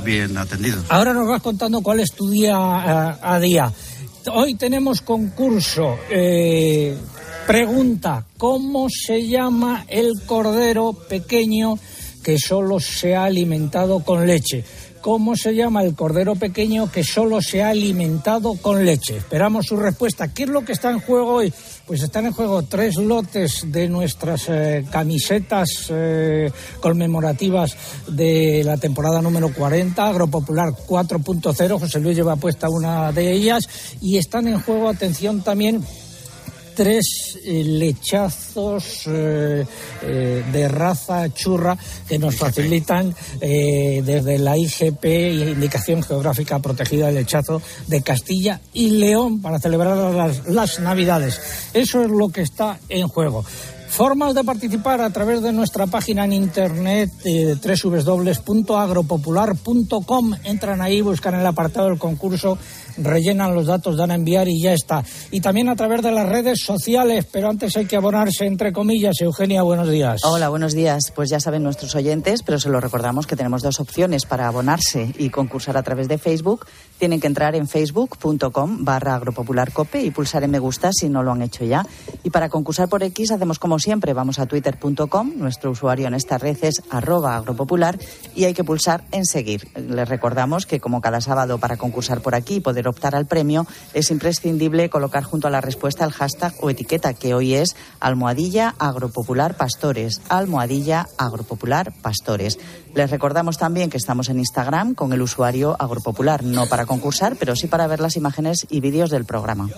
bien 0.04 0.36
atendidos. 0.36 0.84
Ahora 0.90 1.14
nos 1.14 1.26
vas 1.26 1.40
contando 1.42 1.80
cuál 1.80 2.00
es 2.00 2.12
tu 2.12 2.28
día 2.28 2.56
a, 2.56 3.18
a 3.34 3.40
día. 3.40 3.72
Hoy 4.32 4.54
tenemos 4.54 5.00
concurso. 5.00 5.98
eh, 6.10 6.96
pregunta, 7.46 8.24
¿cómo 8.36 8.88
se 8.90 9.26
llama 9.26 9.84
el 9.88 10.12
cordero 10.26 10.92
pequeño 10.92 11.78
que 12.22 12.38
solo 12.38 12.78
se 12.78 13.16
ha 13.16 13.24
alimentado 13.24 14.00
con 14.04 14.26
leche? 14.26 14.62
¿Cómo 15.00 15.34
se 15.34 15.54
llama 15.54 15.82
el 15.82 15.94
cordero 15.94 16.34
pequeño 16.34 16.92
que 16.92 17.02
solo 17.02 17.40
se 17.40 17.62
ha 17.62 17.70
alimentado 17.70 18.54
con 18.60 18.84
leche? 18.84 19.16
Esperamos 19.16 19.64
su 19.66 19.76
respuesta. 19.76 20.28
¿Qué 20.28 20.42
es 20.42 20.50
lo 20.50 20.62
que 20.62 20.72
está 20.72 20.90
en 20.90 21.00
juego 21.00 21.36
hoy? 21.36 21.52
Pues 21.86 22.02
están 22.02 22.26
en 22.26 22.32
juego 22.32 22.62
tres 22.64 22.96
lotes 22.96 23.72
de 23.72 23.88
nuestras 23.88 24.44
eh, 24.50 24.84
camisetas 24.90 25.86
eh, 25.88 26.52
conmemorativas 26.80 27.74
de 28.08 28.62
la 28.62 28.76
temporada 28.76 29.22
número 29.22 29.50
40, 29.54 30.06
Agropopular 30.06 30.68
4.0. 30.70 31.80
José 31.80 31.98
Luis 32.00 32.16
lleva 32.16 32.36
puesta 32.36 32.68
una 32.68 33.10
de 33.10 33.32
ellas. 33.32 33.68
Y 34.02 34.18
están 34.18 34.48
en 34.48 34.60
juego, 34.60 34.90
atención 34.90 35.40
también, 35.40 35.82
tres 36.74 37.38
eh, 37.44 37.62
lechazos 37.64 39.06
eh, 39.06 39.64
eh, 40.02 40.44
de 40.52 40.68
raza 40.68 41.32
churra 41.32 41.76
que 42.08 42.18
nos 42.18 42.36
facilitan 42.36 43.14
eh, 43.40 44.02
desde 44.04 44.38
la 44.38 44.56
IGP, 44.56 45.04
Indicación 45.52 46.02
Geográfica 46.02 46.58
Protegida 46.58 47.06
del 47.06 47.16
Lechazo 47.16 47.60
de 47.86 48.02
Castilla 48.02 48.60
y 48.72 48.90
León 48.90 49.40
para 49.40 49.58
celebrar 49.58 49.96
las, 50.14 50.46
las 50.46 50.80
Navidades. 50.80 51.40
Eso 51.74 52.02
es 52.02 52.10
lo 52.10 52.28
que 52.28 52.42
está 52.42 52.78
en 52.88 53.08
juego. 53.08 53.44
Formas 53.90 54.34
de 54.34 54.44
participar 54.44 55.00
a 55.00 55.10
través 55.10 55.42
de 55.42 55.52
nuestra 55.52 55.88
página 55.88 56.24
en 56.24 56.32
internet 56.32 57.10
eh, 57.24 57.56
www.agropopular.com. 57.60 60.34
Entran 60.44 60.80
ahí, 60.80 61.00
buscan 61.00 61.34
el 61.34 61.44
apartado 61.44 61.88
del 61.88 61.98
concurso, 61.98 62.56
rellenan 62.98 63.54
los 63.54 63.66
datos, 63.66 63.96
dan 63.96 64.10
a 64.10 64.14
enviar 64.14 64.48
y 64.48 64.60
ya 64.62 64.72
está. 64.72 65.02
Y 65.30 65.40
también 65.40 65.68
a 65.68 65.76
través 65.76 66.02
de 66.02 66.10
las 66.10 66.28
redes 66.28 66.60
sociales, 66.60 67.26
pero 67.30 67.48
antes 67.48 67.76
hay 67.76 67.86
que 67.86 67.96
abonarse 67.96 68.46
entre 68.46 68.72
comillas. 68.72 69.16
Eugenia, 69.20 69.62
buenos 69.62 69.88
días. 69.88 70.20
Hola, 70.24 70.48
buenos 70.48 70.74
días. 70.74 71.12
Pues 71.14 71.30
ya 71.30 71.40
saben 71.40 71.62
nuestros 71.62 71.94
oyentes, 71.94 72.42
pero 72.42 72.60
se 72.60 72.68
lo 72.68 72.80
recordamos 72.80 73.26
que 73.26 73.36
tenemos 73.36 73.62
dos 73.62 73.80
opciones 73.80 74.26
para 74.26 74.46
abonarse 74.46 75.14
y 75.18 75.30
concursar 75.30 75.76
a 75.76 75.82
través 75.82 76.08
de 76.08 76.18
Facebook. 76.18 76.66
Tienen 76.98 77.20
que 77.20 77.26
entrar 77.26 77.54
en 77.54 77.66
facebook.com 77.66 78.84
barra 78.84 79.14
agropopularcope 79.14 80.02
y 80.02 80.10
pulsar 80.10 80.44
en 80.44 80.50
me 80.50 80.58
gusta 80.58 80.90
si 80.92 81.08
no 81.08 81.22
lo 81.22 81.32
han 81.32 81.42
hecho 81.42 81.64
ya. 81.64 81.86
Y 82.22 82.30
para 82.30 82.48
concursar 82.48 82.88
por 82.88 83.02
X 83.02 83.30
hacemos 83.30 83.58
como 83.58 83.78
siempre, 83.78 84.12
vamos 84.12 84.38
a 84.38 84.46
twitter.com, 84.46 85.32
nuestro 85.36 85.70
usuario 85.70 86.08
en 86.08 86.14
esta 86.14 86.38
red 86.38 86.58
es 86.62 86.82
arroba 86.90 87.36
agropopular 87.36 87.98
y 88.34 88.44
hay 88.44 88.54
que 88.54 88.64
pulsar 88.64 89.04
en 89.12 89.24
seguir. 89.24 89.68
Les 89.76 90.08
recordamos 90.08 90.66
que 90.66 90.80
como 90.80 91.00
cada 91.00 91.20
sábado 91.20 91.58
para 91.58 91.76
concursar 91.76 92.20
por 92.20 92.34
aquí 92.34 92.60
poder 92.60 92.88
optar 92.90 93.14
al 93.14 93.26
premio 93.26 93.66
es 93.94 94.10
imprescindible 94.10 94.90
colocar 94.90 95.24
junto 95.24 95.48
a 95.48 95.50
la 95.50 95.60
respuesta 95.60 96.04
el 96.04 96.12
hashtag 96.12 96.52
o 96.60 96.70
etiqueta 96.70 97.14
que 97.14 97.34
hoy 97.34 97.54
es 97.54 97.76
almohadilla 98.00 98.74
agropopular 98.78 99.56
pastores, 99.56 100.20
almohadilla 100.28 101.06
agropopular 101.18 101.92
pastores. 102.02 102.58
Les 102.94 103.10
recordamos 103.10 103.56
también 103.56 103.90
que 103.90 103.96
estamos 103.96 104.28
en 104.28 104.38
Instagram 104.38 104.94
con 104.94 105.12
el 105.12 105.22
usuario 105.22 105.76
agropopular, 105.78 106.44
no 106.44 106.66
para 106.66 106.86
concursar, 106.86 107.36
pero 107.36 107.56
sí 107.56 107.66
para 107.66 107.86
ver 107.86 108.00
las 108.00 108.16
imágenes 108.16 108.66
y 108.68 108.80
vídeos 108.80 109.10
del 109.10 109.24
programa. 109.24 109.68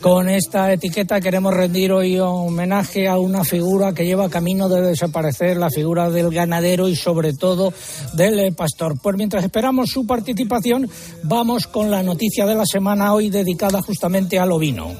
Con 0.00 0.28
esta 0.28 0.72
etiqueta 0.72 1.20
queremos 1.20 1.52
rendir 1.52 1.90
hoy 1.90 2.18
homenaje 2.18 3.08
a 3.08 3.18
una 3.18 3.42
figura 3.42 3.92
que 3.92 4.06
lleva 4.06 4.28
camino 4.28 4.68
de 4.68 4.80
desaparecer, 4.80 5.56
la 5.56 5.70
figura 5.70 6.08
del 6.08 6.30
ganadero 6.30 6.88
y 6.88 6.94
sobre 6.94 7.32
todo 7.32 7.72
del 8.12 8.54
pastor. 8.54 8.96
Pues 9.02 9.16
mientras 9.16 9.44
esperamos 9.44 9.90
su 9.90 10.06
participación, 10.06 10.88
vamos 11.24 11.66
con 11.66 11.90
la 11.90 12.02
noticia 12.04 12.46
de 12.46 12.54
la 12.54 12.64
semana 12.64 13.12
hoy 13.12 13.28
dedicada 13.28 13.82
justamente 13.82 14.38
al 14.38 14.52
ovino. 14.52 14.92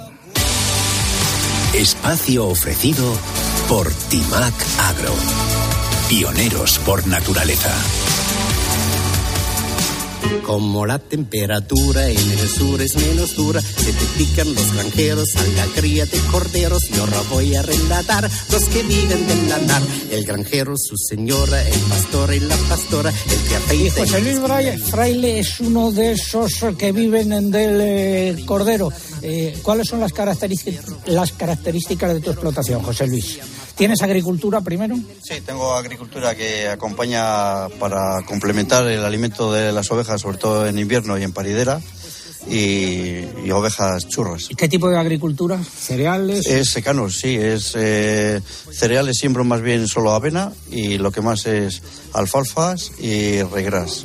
Espacio 1.74 2.48
ofrecido 2.48 3.04
por 3.68 3.92
Timac 4.08 4.54
Agro. 4.80 5.14
Pioneros 6.08 6.78
por 6.80 7.06
naturaleza. 7.06 7.72
Como 10.44 10.86
la 10.86 10.98
temperatura 10.98 12.08
en 12.08 12.16
el 12.16 12.48
sur 12.48 12.80
es 12.80 12.96
menos 12.96 13.36
dura, 13.36 13.60
se 13.60 13.92
te 13.92 14.04
pican 14.16 14.54
los 14.54 14.74
granjeros 14.74 15.36
a 15.36 15.42
la 15.56 15.66
cría 15.74 16.06
de 16.06 16.18
corderos. 16.30 16.90
Y 16.90 16.98
ahora 16.98 17.20
voy 17.30 17.54
a 17.54 17.62
relatar 17.62 18.30
los 18.52 18.64
que 18.64 18.82
viven 18.82 19.26
del 19.26 19.48
lanar. 19.48 19.82
El 20.10 20.24
granjero, 20.24 20.74
su 20.76 20.96
señora, 20.96 21.62
el 21.62 21.80
pastor 21.80 22.34
y 22.34 22.40
la 22.40 22.56
pastora, 22.68 23.10
el 23.10 23.48
que 23.48 23.56
afeita. 23.56 24.00
Y 24.00 24.06
José 24.06 24.20
Luis 24.20 24.80
Fraile 24.90 25.38
es 25.38 25.60
uno 25.60 25.92
de 25.92 26.12
esos 26.12 26.64
que 26.78 26.92
viven 26.92 27.32
en 27.32 27.50
del 27.50 27.80
eh, 27.80 28.44
cordero. 28.46 28.90
Eh, 29.22 29.58
¿Cuáles 29.62 29.88
son 29.88 30.00
las 30.00 30.12
características, 30.12 30.84
las 31.06 31.32
características 31.32 32.14
de 32.14 32.20
tu 32.20 32.30
explotación, 32.30 32.82
José 32.82 33.06
Luis? 33.06 33.38
¿Tienes 33.74 34.02
agricultura 34.02 34.60
primero? 34.60 34.96
Sí, 35.22 35.34
tengo 35.44 35.74
agricultura 35.74 36.34
que 36.34 36.68
acompaña 36.68 37.68
para 37.78 38.22
complementar 38.26 38.88
el 38.88 39.04
alimento 39.04 39.52
de 39.52 39.72
las 39.72 39.90
ovejas, 39.90 40.20
sobre 40.20 40.38
todo 40.38 40.66
en 40.66 40.78
invierno 40.78 41.16
y 41.16 41.22
en 41.22 41.32
paridera, 41.32 41.80
y, 42.48 43.24
y 43.44 43.50
ovejas 43.52 44.08
churras. 44.08 44.50
¿Y 44.50 44.54
qué 44.54 44.68
tipo 44.68 44.88
de 44.88 44.98
agricultura? 44.98 45.62
¿Cereales? 45.62 46.46
Es 46.46 46.70
secano, 46.70 47.10
sí, 47.10 47.36
es 47.36 47.72
eh, 47.76 48.40
cereales 48.72 49.16
siembro 49.18 49.44
más 49.44 49.60
bien 49.60 49.86
solo 49.86 50.12
avena 50.12 50.52
y 50.70 50.98
lo 50.98 51.12
que 51.12 51.20
más 51.20 51.46
es 51.46 51.82
alfalfas 52.14 52.92
y 52.98 53.42
regras. 53.42 54.04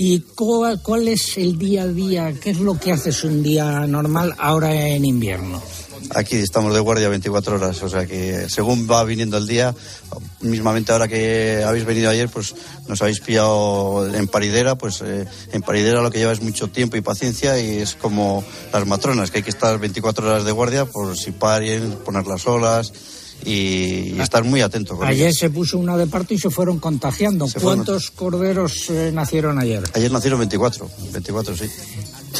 ¿Y 0.00 0.20
cuál, 0.20 0.80
cuál 0.80 1.08
es 1.08 1.36
el 1.38 1.58
día 1.58 1.82
a 1.82 1.88
día? 1.88 2.32
¿Qué 2.40 2.50
es 2.50 2.60
lo 2.60 2.78
que 2.78 2.92
haces 2.92 3.24
un 3.24 3.42
día 3.42 3.84
normal 3.88 4.32
ahora 4.38 4.72
en 4.86 5.04
invierno? 5.04 5.60
Aquí 6.14 6.36
estamos 6.36 6.72
de 6.72 6.78
guardia 6.78 7.08
24 7.08 7.56
horas, 7.56 7.82
o 7.82 7.88
sea 7.88 8.06
que 8.06 8.48
según 8.48 8.88
va 8.88 9.02
viniendo 9.02 9.36
el 9.36 9.48
día, 9.48 9.74
mismamente 10.40 10.92
ahora 10.92 11.08
que 11.08 11.64
habéis 11.66 11.84
venido 11.84 12.10
ayer, 12.10 12.28
pues 12.28 12.54
nos 12.86 13.02
habéis 13.02 13.18
pillado 13.18 14.06
en 14.14 14.28
paridera, 14.28 14.78
pues 14.78 15.02
eh, 15.04 15.26
en 15.50 15.62
paridera 15.62 16.00
lo 16.00 16.12
que 16.12 16.18
lleva 16.18 16.30
es 16.30 16.42
mucho 16.42 16.68
tiempo 16.68 16.96
y 16.96 17.00
paciencia 17.00 17.58
y 17.58 17.78
es 17.78 17.96
como 17.96 18.44
las 18.72 18.86
matronas, 18.86 19.32
que 19.32 19.38
hay 19.38 19.42
que 19.42 19.50
estar 19.50 19.80
24 19.80 20.24
horas 20.24 20.44
de 20.44 20.52
guardia 20.52 20.84
por 20.84 21.18
si 21.18 21.32
paren, 21.32 21.98
poner 22.04 22.24
las 22.24 22.46
olas 22.46 22.92
y, 23.44 24.14
y 24.14 24.20
estar 24.20 24.44
muy 24.44 24.60
atento 24.60 24.96
con 24.96 25.06
Ayer 25.06 25.32
se 25.32 25.50
puso 25.50 25.78
una 25.78 25.96
de 25.96 26.06
parto 26.06 26.34
y 26.34 26.38
se 26.38 26.50
fueron 26.50 26.78
contagiando. 26.78 27.46
Se 27.46 27.60
fueron. 27.60 27.84
¿Cuántos 27.84 28.10
corderos 28.10 28.90
eh, 28.90 29.10
nacieron 29.12 29.58
ayer? 29.58 29.82
Ayer 29.94 30.10
nacieron 30.10 30.38
24, 30.40 30.88
24 31.12 31.56
sí. 31.56 31.64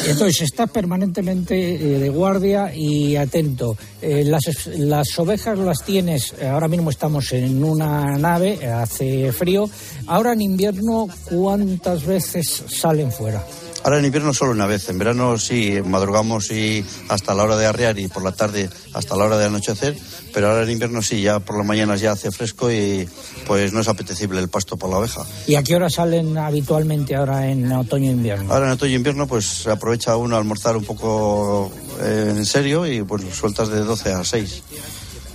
Entonces 0.05 0.41
estás 0.41 0.69
permanentemente 0.69 1.75
eh, 1.75 1.99
de 1.99 2.09
guardia 2.09 2.73
y 2.73 3.15
atento. 3.15 3.75
Eh, 4.01 4.23
las, 4.23 4.43
las 4.77 5.17
ovejas 5.19 5.57
las 5.57 5.83
tienes, 5.83 6.33
eh, 6.39 6.47
ahora 6.47 6.67
mismo 6.67 6.89
estamos 6.89 7.31
en 7.33 7.63
una 7.63 8.17
nave, 8.17 8.65
hace 8.67 9.31
frío. 9.31 9.69
Ahora 10.07 10.33
en 10.33 10.41
invierno, 10.41 11.07
¿cuántas 11.25 12.05
veces 12.05 12.63
salen 12.67 13.11
fuera? 13.11 13.43
Ahora 13.83 13.99
en 13.99 14.05
invierno 14.05 14.33
solo 14.33 14.51
una 14.51 14.65
vez, 14.67 14.89
en 14.89 14.97
verano 14.99 15.37
sí, 15.37 15.79
madrugamos 15.85 16.51
y 16.51 16.85
hasta 17.07 17.33
la 17.33 17.43
hora 17.43 17.55
de 17.55 17.65
arrear 17.65 17.97
y 17.97 18.07
por 18.07 18.23
la 18.23 18.33
tarde 18.33 18.69
hasta 18.93 19.15
la 19.15 19.23
hora 19.25 19.37
de 19.37 19.45
anochecer, 19.45 19.97
pero 20.33 20.49
ahora 20.49 20.63
en 20.63 20.71
invierno 20.71 21.01
sí, 21.01 21.21
ya 21.21 21.39
por 21.39 21.57
las 21.57 21.65
mañanas 21.65 22.01
ya 22.01 22.11
hace 22.11 22.29
fresco 22.31 22.69
y 22.71 23.07
pues 23.47 23.71
no 23.71 23.79
es 23.79 23.87
apetecible 23.87 24.39
el 24.41 24.49
pasto 24.49 24.75
por 24.77 24.89
la 24.89 24.97
oveja. 24.97 25.21
¿Y 25.47 25.55
a 25.55 25.63
qué 25.63 25.75
hora 25.75 25.89
salen 25.89 26.37
habitualmente 26.37 27.15
ahora 27.15 27.47
en 27.49 27.71
otoño 27.71 28.09
e 28.09 28.13
invierno? 28.13 28.53
Ahora 28.53 28.65
en 28.67 28.73
otoño 28.73 28.91
e 28.93 28.95
invierno 28.95 29.27
pues 29.27 29.45
se 29.47 29.71
aprovecha 29.71 30.15
uno 30.17 30.35
a 30.35 30.39
almorzar 30.39 30.75
un 30.75 30.83
poco 30.83 31.71
eh, 32.01 32.33
en 32.35 32.45
serio 32.45 32.85
y 32.85 33.01
pues 33.03 33.23
sueltas 33.33 33.69
de 33.69 33.79
12 33.79 34.11
a 34.13 34.23
6, 34.23 34.63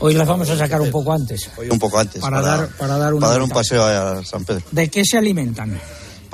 Hoy 0.00 0.12
las 0.12 0.28
vamos 0.28 0.50
a 0.50 0.58
sacar 0.58 0.82
un 0.82 0.90
poco 0.90 1.12
antes. 1.12 1.48
un 1.70 1.78
poco 1.78 1.98
antes. 1.98 2.20
Para 2.20 2.42
dar- 2.42 2.68
para 2.76 2.98
dar 2.98 3.14
una 3.14 3.28
un 3.30 3.36
vuelta. 3.38 3.54
paseo 3.54 3.84
a 3.84 4.22
San 4.24 4.44
Pedro. 4.44 4.62
¿De 4.70 4.88
qué 4.90 5.02
se 5.04 5.16
alimentan? 5.16 5.80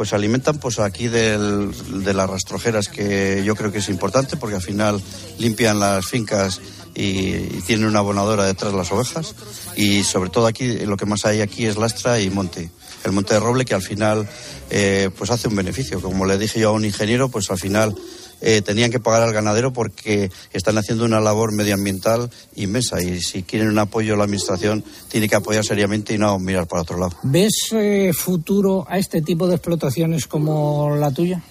Pues 0.00 0.08
se 0.08 0.16
alimentan 0.16 0.56
pues 0.56 0.78
aquí 0.78 1.08
del- 1.08 1.72
de 2.02 2.14
las 2.14 2.30
rastrojeras 2.30 2.88
que 2.88 3.42
yo 3.44 3.54
creo 3.54 3.70
que 3.70 3.80
es 3.80 3.90
importante 3.90 4.38
porque 4.38 4.56
al 4.56 4.62
final 4.62 4.98
limpian 5.36 5.78
las 5.78 6.06
fincas 6.06 6.62
y, 6.94 7.32
tienen 7.66 7.84
una 7.84 7.98
abonadora 7.98 8.46
detrás 8.46 8.72
de 8.72 8.78
las 8.78 8.90
ovejas 8.92 9.34
y 9.76 10.02
sobre 10.02 10.30
todo 10.30 10.46
aquí 10.46 10.86
lo 10.86 10.96
que 10.96 11.04
más 11.04 11.26
hay 11.26 11.42
aquí 11.42 11.66
es 11.66 11.76
lastra 11.76 12.18
y 12.18 12.30
monte. 12.30 12.70
El 13.04 13.12
monte 13.12 13.34
de 13.34 13.40
roble 13.40 13.66
que 13.66 13.74
al 13.74 13.82
final 13.82 14.26
eh, 14.70 15.10
pues 15.18 15.30
hace 15.30 15.48
un 15.48 15.56
beneficio. 15.56 16.00
Como 16.00 16.24
le 16.24 16.38
dije 16.38 16.58
yo 16.58 16.70
a 16.70 16.72
un 16.72 16.86
ingeniero, 16.86 17.28
pues 17.28 17.50
al 17.50 17.58
final 17.58 17.94
eh, 18.40 18.62
tenían 18.62 18.90
que 18.90 19.00
pagar 19.00 19.22
al 19.22 19.32
ganadero 19.32 19.72
porque 19.72 20.30
están 20.52 20.78
haciendo 20.78 21.04
una 21.04 21.20
labor 21.20 21.52
medioambiental 21.52 22.30
inmensa 22.56 23.02
y 23.02 23.20
si 23.20 23.42
quieren 23.42 23.68
un 23.68 23.78
apoyo 23.78 24.16
la 24.16 24.24
administración 24.24 24.84
tiene 25.08 25.28
que 25.28 25.36
apoyar 25.36 25.64
seriamente 25.64 26.14
y 26.14 26.18
no 26.18 26.38
mirar 26.38 26.66
para 26.66 26.82
otro 26.82 26.98
lado. 26.98 27.16
¿Ves 27.22 27.52
eh, 27.72 28.12
futuro 28.14 28.86
a 28.88 28.98
este 28.98 29.22
tipo 29.22 29.46
de 29.46 29.56
explotaciones 29.56 30.26
como 30.26 30.94
la 30.96 31.10
tuya? 31.10 31.42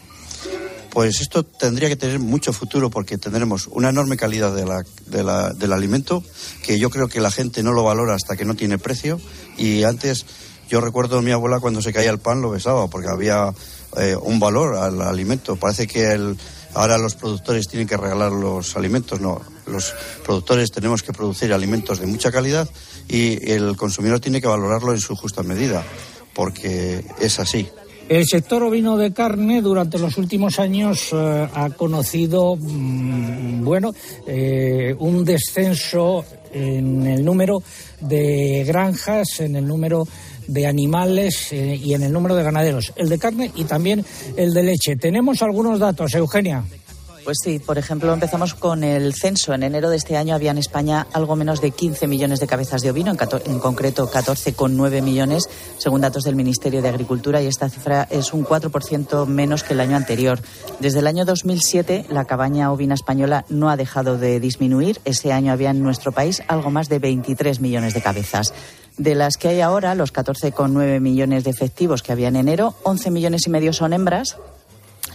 Pues 0.89 1.21
esto 1.21 1.43
tendría 1.43 1.87
que 1.87 1.95
tener 1.95 2.17
mucho 2.19 2.51
futuro 2.51 2.89
porque 2.89 3.19
tendremos 3.19 3.67
una 3.67 3.89
enorme 3.89 4.17
calidad 4.17 4.55
de 4.55 4.65
la- 4.65 4.83
de 5.05 5.23
la- 5.23 5.53
del 5.53 5.71
alimento 5.71 6.23
que 6.63 6.79
yo 6.79 6.89
creo 6.89 7.07
que 7.07 7.19
la 7.21 7.29
gente 7.29 7.61
no 7.61 7.73
lo 7.73 7.83
valora 7.83 8.15
hasta 8.15 8.35
que 8.35 8.43
no 8.43 8.55
tiene 8.55 8.79
precio 8.79 9.19
y 9.55 9.83
antes 9.83 10.25
yo 10.67 10.81
recuerdo 10.81 11.19
a 11.19 11.21
mi 11.21 11.29
abuela 11.31 11.59
cuando 11.59 11.81
se 11.83 11.93
caía 11.93 12.09
el 12.09 12.17
pan 12.19 12.41
lo 12.41 12.49
besaba 12.49 12.87
porque 12.87 13.07
había 13.09 13.53
eh, 13.97 14.15
un 14.21 14.39
valor 14.39 14.75
al 14.75 15.01
alimento. 15.01 15.55
Parece 15.55 15.87
que 15.87 16.11
el- 16.11 16.37
ahora 16.73 16.97
los 16.97 17.15
productores 17.15 17.67
tienen 17.67 17.87
que 17.87 17.97
regalar 17.97 18.31
los 18.31 18.75
alimentos, 18.75 19.19
no. 19.19 19.41
Los 19.67 19.93
productores 20.25 20.71
tenemos 20.71 21.03
que 21.03 21.13
producir 21.13 21.53
alimentos 21.53 21.99
de 21.99 22.07
mucha 22.07 22.31
calidad 22.31 22.69
y 23.07 23.51
el 23.51 23.75
consumidor 23.75 24.19
tiene 24.19 24.41
que 24.41 24.47
valorarlo 24.47 24.93
en 24.93 24.99
su 24.99 25.15
justa 25.15 25.43
medida 25.43 25.83
porque 26.33 27.03
es 27.19 27.39
así. 27.39 27.67
El 28.07 28.25
sector 28.25 28.63
ovino 28.63 28.97
de 28.97 29.13
carne 29.13 29.61
durante 29.61 29.99
los 29.99 30.17
últimos 30.17 30.57
años 30.57 31.09
eh, 31.11 31.47
ha 31.53 31.69
conocido, 31.69 32.55
mm, 32.55 33.63
bueno, 33.63 33.93
eh, 34.25 34.95
un 34.97 35.23
descenso 35.23 36.25
en 36.51 37.05
el 37.05 37.23
número 37.23 37.61
de 38.01 38.63
granjas, 38.65 39.41
en 39.41 39.57
el 39.57 39.67
número 39.67 40.07
de 40.49 40.67
animales 40.67 41.51
eh, 41.51 41.79
y 41.81 41.93
en 41.93 42.03
el 42.03 42.11
número 42.11 42.35
de 42.35 42.43
ganaderos, 42.43 42.91
el 42.95 43.09
de 43.09 43.19
carne 43.19 43.51
y 43.55 43.65
también 43.65 44.05
el 44.35 44.53
de 44.53 44.63
leche. 44.63 44.95
Tenemos 44.95 45.41
algunos 45.41 45.79
datos, 45.79 46.13
Eugenia. 46.15 46.63
Pues 47.29 47.37
sí, 47.43 47.59
por 47.59 47.77
ejemplo, 47.77 48.11
empezamos 48.11 48.55
con 48.55 48.83
el 48.83 49.13
censo. 49.13 49.53
En 49.53 49.61
enero 49.61 49.91
de 49.91 49.97
este 49.97 50.17
año 50.17 50.33
había 50.33 50.49
en 50.49 50.57
España 50.57 51.05
algo 51.13 51.35
menos 51.35 51.61
de 51.61 51.69
15 51.69 52.07
millones 52.07 52.39
de 52.39 52.47
cabezas 52.47 52.81
de 52.81 52.89
ovino, 52.89 53.11
en, 53.11 53.19
en 53.45 53.59
concreto 53.59 54.09
14,9 54.09 55.01
millones, 55.03 55.47
según 55.77 56.01
datos 56.01 56.23
del 56.23 56.35
Ministerio 56.35 56.81
de 56.81 56.89
Agricultura, 56.89 57.39
y 57.39 57.45
esta 57.45 57.69
cifra 57.69 58.07
es 58.09 58.33
un 58.33 58.43
4% 58.43 59.27
menos 59.27 59.63
que 59.63 59.73
el 59.73 59.81
año 59.81 59.95
anterior. 59.95 60.39
Desde 60.79 60.99
el 60.99 61.07
año 61.07 61.23
2007, 61.23 62.07
la 62.09 62.25
cabaña 62.25 62.71
ovina 62.71 62.95
española 62.95 63.45
no 63.49 63.69
ha 63.69 63.77
dejado 63.77 64.17
de 64.17 64.39
disminuir. 64.39 64.99
Ese 65.05 65.31
año 65.31 65.51
había 65.51 65.69
en 65.69 65.83
nuestro 65.83 66.11
país 66.11 66.41
algo 66.47 66.71
más 66.71 66.89
de 66.89 66.97
23 66.97 67.59
millones 67.59 67.93
de 67.93 68.01
cabezas. 68.01 68.53
De 68.99 69.15
las 69.15 69.37
que 69.37 69.47
hay 69.47 69.61
ahora, 69.61 69.95
los 69.95 70.11
14,9 70.11 70.99
millones 70.99 71.45
de 71.45 71.51
efectivos 71.51 72.03
que 72.03 72.11
había 72.11 72.27
en 72.27 72.35
enero, 72.35 72.75
11 72.83 73.11
millones 73.11 73.47
y 73.47 73.49
medio 73.49 73.71
son 73.71 73.93
hembras, 73.93 74.35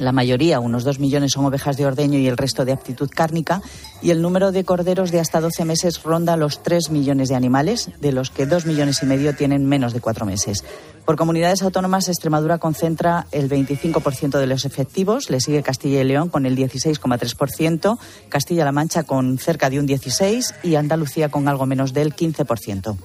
La 0.01 0.11
mayoría, 0.11 0.59
unos 0.59 0.83
dos 0.83 0.99
millones, 0.99 1.33
son 1.33 1.45
ovejas 1.45 1.77
de 1.77 1.87
ordeño 1.87 2.19
y 2.19 2.27
el 2.27 2.37
resto 2.37 2.65
de 2.65 2.73
aptitud 2.73 3.09
cárnica. 3.09 3.63
Y 4.03 4.11
el 4.11 4.23
número 4.23 4.51
de 4.51 4.65
corderos 4.65 5.13
de 5.13 5.21
hasta 5.21 5.41
12 5.41 5.65
meses 5.65 6.03
ronda 6.03 6.37
los 6.37 6.63
3 6.63 6.91
millones 6.91 7.29
de 7.29 7.37
animales, 7.37 7.91
de 8.01 8.11
los 8.11 8.31
que 8.31 8.47
2 8.47 8.67
millones 8.67 9.03
y 9.03 9.07
medio 9.07 9.37
tienen 9.37 9.67
menos 9.67 9.93
de 9.93 10.01
4 10.01 10.27
meses. 10.27 10.65
Por 11.05 11.17
comunidades 11.17 11.63
autónomas, 11.63 12.09
Extremadura 12.09 12.59
concentra 12.59 13.27
el 13.31 13.49
25% 13.49 14.39
de 14.39 14.47
los 14.47 14.65
efectivos, 14.65 15.31
le 15.31 15.41
sigue 15.41 15.63
Castilla 15.63 16.01
y 16.01 16.05
León 16.05 16.29
con 16.29 16.47
el 16.47 16.57
16,3%, 16.57 17.99
Castilla-La 18.31 18.73
Mancha 18.73 19.05
con 19.05 19.39
cerca 19.39 19.71
de 19.71 19.79
un 19.79 19.87
16% 19.87 20.55
y 20.63 20.75
Andalucía 20.75 21.29
con 21.29 21.47
algo 21.47 21.67
menos 21.67 21.93
del 21.93 22.17
15%. 22.17 22.97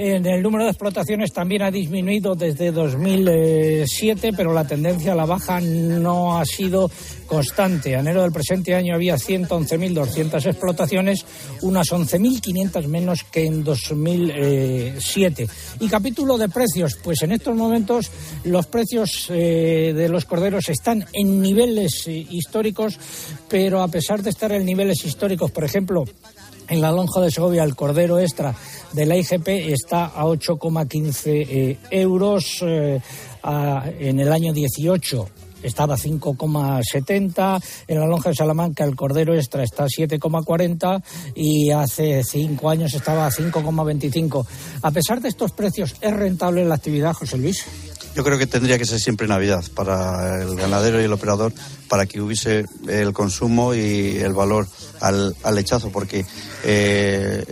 En 0.00 0.24
el 0.26 0.40
número 0.44 0.62
de 0.62 0.70
explotaciones 0.70 1.32
también 1.32 1.62
ha 1.62 1.72
disminuido 1.72 2.36
desde 2.36 2.70
2007, 2.70 4.32
pero 4.32 4.52
la 4.52 4.64
tendencia 4.64 5.10
a 5.10 5.16
la 5.16 5.24
baja 5.24 5.60
no 5.60 6.38
ha 6.38 6.44
sido 6.44 6.88
constante. 7.26 7.96
A 7.96 7.98
enero 7.98 8.22
del 8.22 8.30
presente 8.30 8.76
año 8.76 8.94
había 8.94 9.16
111.200 9.16 10.46
explotaciones, 10.46 11.26
unas 11.62 11.88
11.500 11.88 12.86
menos 12.86 13.24
que 13.24 13.44
en 13.44 13.64
2007. 13.64 15.48
Y 15.80 15.88
capítulo 15.88 16.38
de 16.38 16.48
precios, 16.48 16.96
pues 17.02 17.22
en 17.22 17.32
estos 17.32 17.56
momentos 17.56 18.08
los 18.44 18.68
precios 18.68 19.26
eh, 19.30 19.92
de 19.96 20.08
los 20.08 20.26
corderos 20.26 20.68
están 20.68 21.06
en 21.12 21.42
niveles 21.42 22.06
eh, 22.06 22.12
históricos, 22.30 22.96
pero 23.48 23.82
a 23.82 23.88
pesar 23.88 24.22
de 24.22 24.30
estar 24.30 24.52
en 24.52 24.64
niveles 24.64 25.04
históricos, 25.04 25.50
por 25.50 25.64
ejemplo, 25.64 26.04
en 26.68 26.80
la 26.80 26.92
lonja 26.92 27.20
de 27.20 27.30
Segovia, 27.30 27.64
el 27.64 27.74
cordero 27.74 28.18
extra 28.18 28.54
de 28.92 29.06
la 29.06 29.16
IGP 29.16 29.48
está 29.48 30.06
a 30.06 30.24
8,15 30.24 31.22
eh, 31.26 31.78
euros. 31.90 32.58
Eh, 32.62 33.00
en 34.00 34.20
el 34.20 34.32
año 34.32 34.52
18 34.52 35.28
estaba 35.62 35.94
a 35.94 35.98
5,70. 35.98 37.62
En 37.88 38.00
la 38.00 38.06
lonja 38.06 38.30
de 38.30 38.34
Salamanca 38.34 38.84
el 38.84 38.96
cordero 38.96 39.34
extra 39.34 39.62
está 39.62 39.84
a 39.84 39.88
7,40 39.88 41.02
y 41.34 41.70
hace 41.70 42.22
cinco 42.24 42.70
años 42.70 42.94
estaba 42.94 43.26
a 43.26 43.30
5,25. 43.30 44.46
A 44.82 44.90
pesar 44.90 45.20
de 45.20 45.28
estos 45.28 45.52
precios, 45.52 45.96
¿es 46.00 46.12
rentable 46.12 46.64
la 46.64 46.74
actividad, 46.74 47.14
José 47.14 47.38
Luis? 47.38 47.64
Yo 48.14 48.24
creo 48.24 48.38
que 48.38 48.46
tendría 48.46 48.78
que 48.78 48.84
ser 48.84 48.98
siempre 48.98 49.28
Navidad 49.28 49.64
para 49.74 50.42
el 50.42 50.56
ganadero 50.56 51.00
y 51.00 51.04
el 51.04 51.12
operador 51.12 51.52
para 51.88 52.06
que 52.06 52.20
hubiese 52.20 52.64
el 52.88 53.12
consumo 53.12 53.74
y 53.74 54.16
el 54.16 54.32
valor 54.32 54.66
al, 55.00 55.36
al 55.44 55.64
porque 55.92 56.26
eh, 56.64 57.44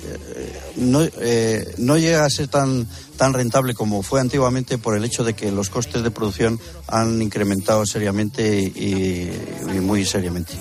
no, 0.77 1.03
eh, 1.03 1.75
no 1.79 1.97
llega 1.99 2.25
a 2.25 2.31
ser 2.31 2.49
tan, 2.49 2.87
tan 3.17 3.33
rentable 3.33 3.75
como 3.75 4.03
fue 4.03 4.21
antiguamente 4.21 4.79
por 4.79 4.97
el 4.97 5.05
hecho 5.05 5.25
de 5.25 5.35
que 5.35 5.51
los 5.51 5.71
costes 5.71 6.03
de 6.03 6.11
producción 6.11 6.61
han 6.89 7.21
incrementado 7.23 7.87
seriamente 7.87 8.61
y 8.61 9.31
muy 9.81 10.05
seriamente. 10.05 10.53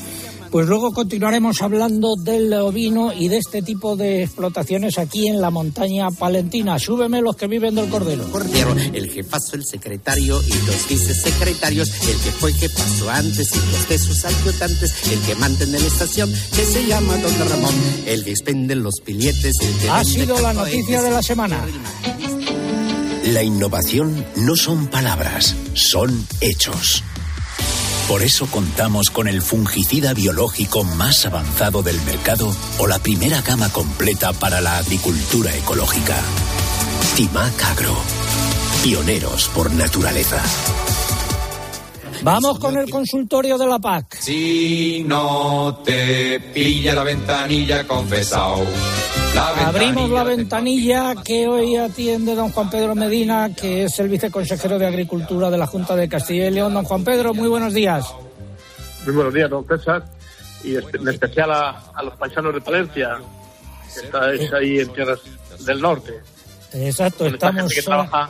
Pues 0.56 0.68
luego 0.68 0.94
continuaremos 0.94 1.62
hablando 1.62 2.16
del 2.16 2.54
ovino 2.54 3.12
y 3.12 3.28
de 3.28 3.40
este 3.40 3.62
tipo 3.62 3.98
de 3.98 4.24
explotaciones 4.24 4.98
aquí 4.98 5.28
en 5.28 5.42
la 5.42 5.50
montaña 5.50 6.10
palentina. 6.12 6.80
Súbeme 6.80 7.22
los 7.22 7.36
que 7.36 7.48
viven 7.48 7.76
del 7.76 7.90
cordero. 7.90 8.24
Cordero, 8.32 8.74
el 8.94 9.12
jefazo, 9.12 9.58
el 9.58 9.66
secretario 9.66 10.42
y 10.42 10.66
los 10.66 10.88
vicesecretarios, 10.88 11.90
el 12.08 12.18
que 12.20 12.32
fue 12.32 12.54
que 12.54 12.70
pasó 12.70 13.10
antes 13.10 13.54
y 13.54 13.58
los 13.70 13.90
de 13.90 13.98
sus 14.00 14.24
ayudantes, 14.24 15.12
el 15.12 15.20
que 15.24 15.36
mantiene 15.36 15.78
la 15.78 15.88
estación, 15.88 16.32
que 16.32 16.64
se 16.64 16.88
llama 16.88 17.18
Don 17.18 17.50
Ramón, 17.50 17.76
el 18.06 18.24
que 18.24 18.32
expende 18.32 18.76
los 18.76 19.02
billetes, 19.06 19.56
el 19.62 19.78
que... 19.80 19.90
Ha 19.90 20.06
sido 20.06 20.40
la 20.40 20.54
noticia 20.54 21.02
de 21.02 21.12
la 21.12 21.22
semana. 21.22 21.66
La 23.26 23.44
innovación 23.44 24.26
no 24.38 24.56
son 24.56 24.88
palabras, 24.88 25.54
son 25.74 26.26
hechos. 26.40 27.04
Por 28.08 28.22
eso 28.22 28.46
contamos 28.46 29.10
con 29.10 29.28
el 29.28 29.42
fungicida 29.42 30.14
biológico 30.14 30.84
más 30.84 31.26
avanzado 31.26 31.82
del 31.82 32.00
mercado 32.04 32.56
o 32.78 32.86
la 32.86 33.00
primera 33.00 33.42
gama 33.42 33.70
completa 33.70 34.32
para 34.32 34.62
la 34.62 34.78
agricultura 34.78 35.56
ecológica. 35.56 36.16
Timac 37.16 37.64
Agro. 37.64 37.96
Pioneros 38.84 39.50
por 39.56 39.72
naturaleza. 39.72 40.40
Vamos 42.22 42.60
con 42.60 42.78
el 42.78 42.90
consultorio 42.92 43.58
de 43.58 43.66
la 43.66 43.80
PAC. 43.80 44.18
Si 44.20 45.04
no 45.08 45.82
te 45.84 46.40
pilla 46.40 46.94
la 46.94 47.04
ventanilla 47.04 47.88
Abrimos 49.38 50.10
la 50.10 50.24
ventanilla 50.24 51.15
que 51.24 51.48
hoy 51.48 51.75
atiende 51.75 52.36
don 52.36 52.51
Juan 52.51 52.70
Pedro 52.70 52.96
Medina, 52.96 53.54
que 53.54 53.84
es 53.84 54.00
el 54.00 54.08
viceconsejero 54.08 54.80
de 54.80 54.88
Agricultura 54.88 55.50
de 55.50 55.58
la 55.58 55.68
Junta 55.68 55.96
de 55.96 56.08
Castilla 56.08 56.48
y 56.48 56.51
León. 56.51 56.74
Don 56.74 56.86
Juan 56.86 57.04
Pedro, 57.04 57.34
muy 57.34 57.50
buenos 57.50 57.74
días. 57.74 58.13
Muy 59.06 59.13
buenos 59.13 59.34
días, 59.34 59.50
don 59.50 59.68
César, 59.68 60.06
y 60.63 60.75
en 60.75 61.08
especial 61.08 61.51
a, 61.51 62.01
los 62.04 62.15
paisanos 62.15 62.54
de 62.54 62.62
Palencia, 62.62 63.18
que 63.94 64.06
estáis 64.06 64.54
ahí 64.54 64.80
en 64.80 64.94
tierras 64.94 65.20
del 65.65 65.82
norte. 65.82 66.13
Exacto, 66.74 67.25
estamos... 67.25 67.56
Esta 67.56 67.62
gente, 67.62 67.75
que 67.75 67.82
trabaja, 67.82 68.30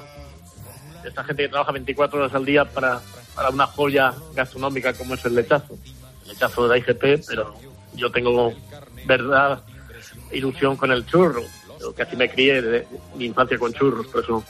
esta 1.04 1.24
gente 1.24 1.44
que 1.44 1.50
trabaja 1.50 1.72
24 1.72 2.20
horas 2.20 2.34
al 2.34 2.46
día 2.46 2.66
para, 2.66 3.00
para 3.36 3.50
una 3.50 3.68
joya 3.68 4.14
gastronómica 4.34 4.94
como 4.94 5.14
es 5.14 5.24
el 5.26 5.36
lechazo. 5.36 5.78
El 6.24 6.30
lechazo 6.30 6.68
de 6.68 6.70
la 6.70 6.78
IGP, 6.78 7.26
pero 7.28 7.54
yo 7.94 8.12
tengo 8.12 8.52
verdad 9.06 9.62
ilusión 10.32 10.76
con 10.76 10.92
el 10.92 11.06
churro. 11.06 11.42
Yo 11.80 11.94
casi 11.94 12.16
me 12.16 12.30
crié 12.30 12.62
de 12.62 12.88
mi 13.16 13.26
infancia 13.26 13.58
con 13.58 13.74
churros, 13.74 14.08
por 14.08 14.24
eso 14.24 14.44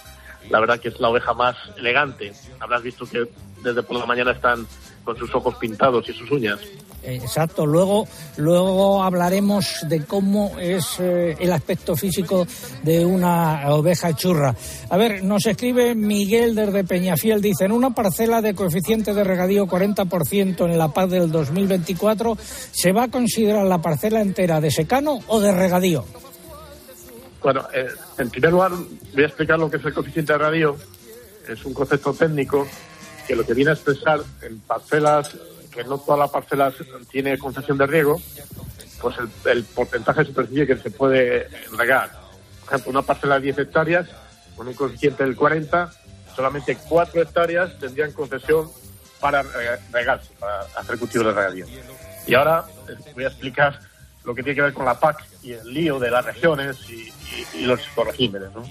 la 0.50 0.60
verdad 0.60 0.80
que 0.80 0.90
es 0.90 1.00
la 1.00 1.10
oveja 1.10 1.34
más 1.34 1.56
elegante. 1.78 2.34
Habrás 2.60 2.84
visto 2.84 3.06
que 3.06 3.28
desde 3.64 3.84
por 3.84 3.98
la 3.98 4.06
mañana 4.06 4.32
están 4.32 4.68
con 5.04 5.18
sus 5.18 5.34
ojos 5.34 5.56
pintados 5.56 6.08
y 6.10 6.14
sus 6.14 6.30
uñas. 6.32 6.60
Exacto, 7.08 7.66
luego, 7.66 8.08
luego 8.38 9.04
hablaremos 9.04 9.86
de 9.88 10.04
cómo 10.06 10.58
es 10.60 11.00
eh, 11.00 11.36
el 11.40 11.52
aspecto 11.54 11.96
físico 11.96 12.48
de 12.84 13.06
una 13.06 13.70
oveja 13.70 14.16
churra. 14.16 14.56
A 14.90 14.98
ver, 14.98 15.24
nos 15.24 15.46
escribe 15.46 15.94
Miguel 15.94 16.56
desde 16.56 16.84
Peñafiel, 16.84 17.42
dice, 17.42 17.66
en 17.66 17.72
una 17.72 17.92
parcela 17.92 18.42
de 18.42 18.56
coeficiente 18.56 19.14
de 19.14 19.24
regadío 19.24 19.68
40% 19.68 20.66
en 20.66 20.78
la 20.78 20.90
paz 20.90 21.10
del 21.12 21.32
2024, 21.32 22.38
¿se 22.72 22.92
va 22.92 23.04
a 23.04 23.12
considerar 23.12 23.66
la 23.66 23.82
parcela 23.82 24.22
entera 24.22 24.60
de 24.60 24.72
secano 24.72 25.20
o 25.28 25.40
de 25.40 25.52
regadío? 25.52 26.06
Bueno, 27.44 27.68
eh, 27.74 27.88
en 28.18 28.30
primer 28.32 28.52
lugar 28.52 28.72
voy 29.14 29.24
a 29.24 29.28
explicar 29.28 29.60
lo 29.60 29.70
que 29.70 29.78
es 29.78 29.86
el 29.86 29.94
coeficiente 29.94 30.34
de 30.34 30.40
regadío. 30.40 30.76
Es 31.48 31.64
un 31.64 31.74
concepto 31.76 32.12
técnico 32.14 32.68
que 33.28 33.36
lo 33.36 33.46
que 33.46 33.54
viene 33.54 33.70
a 33.70 33.74
expresar 33.74 34.22
en 34.42 34.60
parcelas 34.62 35.36
que 35.76 35.84
no 35.84 35.98
todas 35.98 36.20
las 36.20 36.32
parcelas 36.32 36.74
tiene 37.12 37.38
concesión 37.38 37.78
de 37.78 37.86
riego, 37.86 38.22
pues 39.02 39.16
el, 39.46 39.64
porcentaje 39.64 40.22
de 40.22 40.26
superficie 40.28 40.66
que 40.66 40.78
se 40.78 40.90
puede 40.90 41.50
regar. 41.78 42.12
Por 42.62 42.70
ejemplo, 42.70 42.92
una 42.92 43.02
parcela 43.02 43.36
de 43.36 43.42
10 43.42 43.60
hectáreas 43.60 44.08
con 44.56 44.68
un 44.68 44.74
coeficiente 44.74 45.24
del 45.24 45.36
40, 45.36 45.92
solamente 46.36 46.78
4 46.88 47.22
hectáreas 47.22 47.78
tendrían 47.78 48.14
concesión 48.14 48.70
para 49.20 49.44
regarse, 49.92 50.32
para 50.40 50.62
hacer 50.78 50.98
cultivos 50.98 51.28
de 51.28 51.34
regadío. 51.34 51.66
Y 52.26 52.34
ahora 52.34 52.66
eh, 52.88 52.96
voy 53.14 53.26
a 53.26 53.28
explicar 53.28 53.80
lo 54.24 54.34
que 54.34 54.42
tiene 54.42 54.56
que 54.56 54.62
ver 54.62 54.74
con 54.74 54.86
la 54.86 55.00
PAC 55.00 55.24
y 55.44 55.52
el 55.52 55.72
lío 55.72 56.00
de 56.00 56.10
las 56.10 56.26
regiones 56.26 56.78
y, 56.90 57.12
los 57.66 57.82
corregímenes. 57.94 58.50
¿no? 58.54 58.64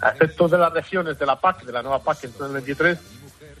A 0.00 0.10
efectos 0.10 0.50
de 0.50 0.58
las 0.58 0.72
regiones 0.72 1.18
de 1.18 1.26
la 1.26 1.38
PAC, 1.38 1.64
de 1.64 1.72
la 1.72 1.82
nueva 1.82 2.02
PAC 2.02 2.24
en 2.24 2.32
2023, 2.32 2.98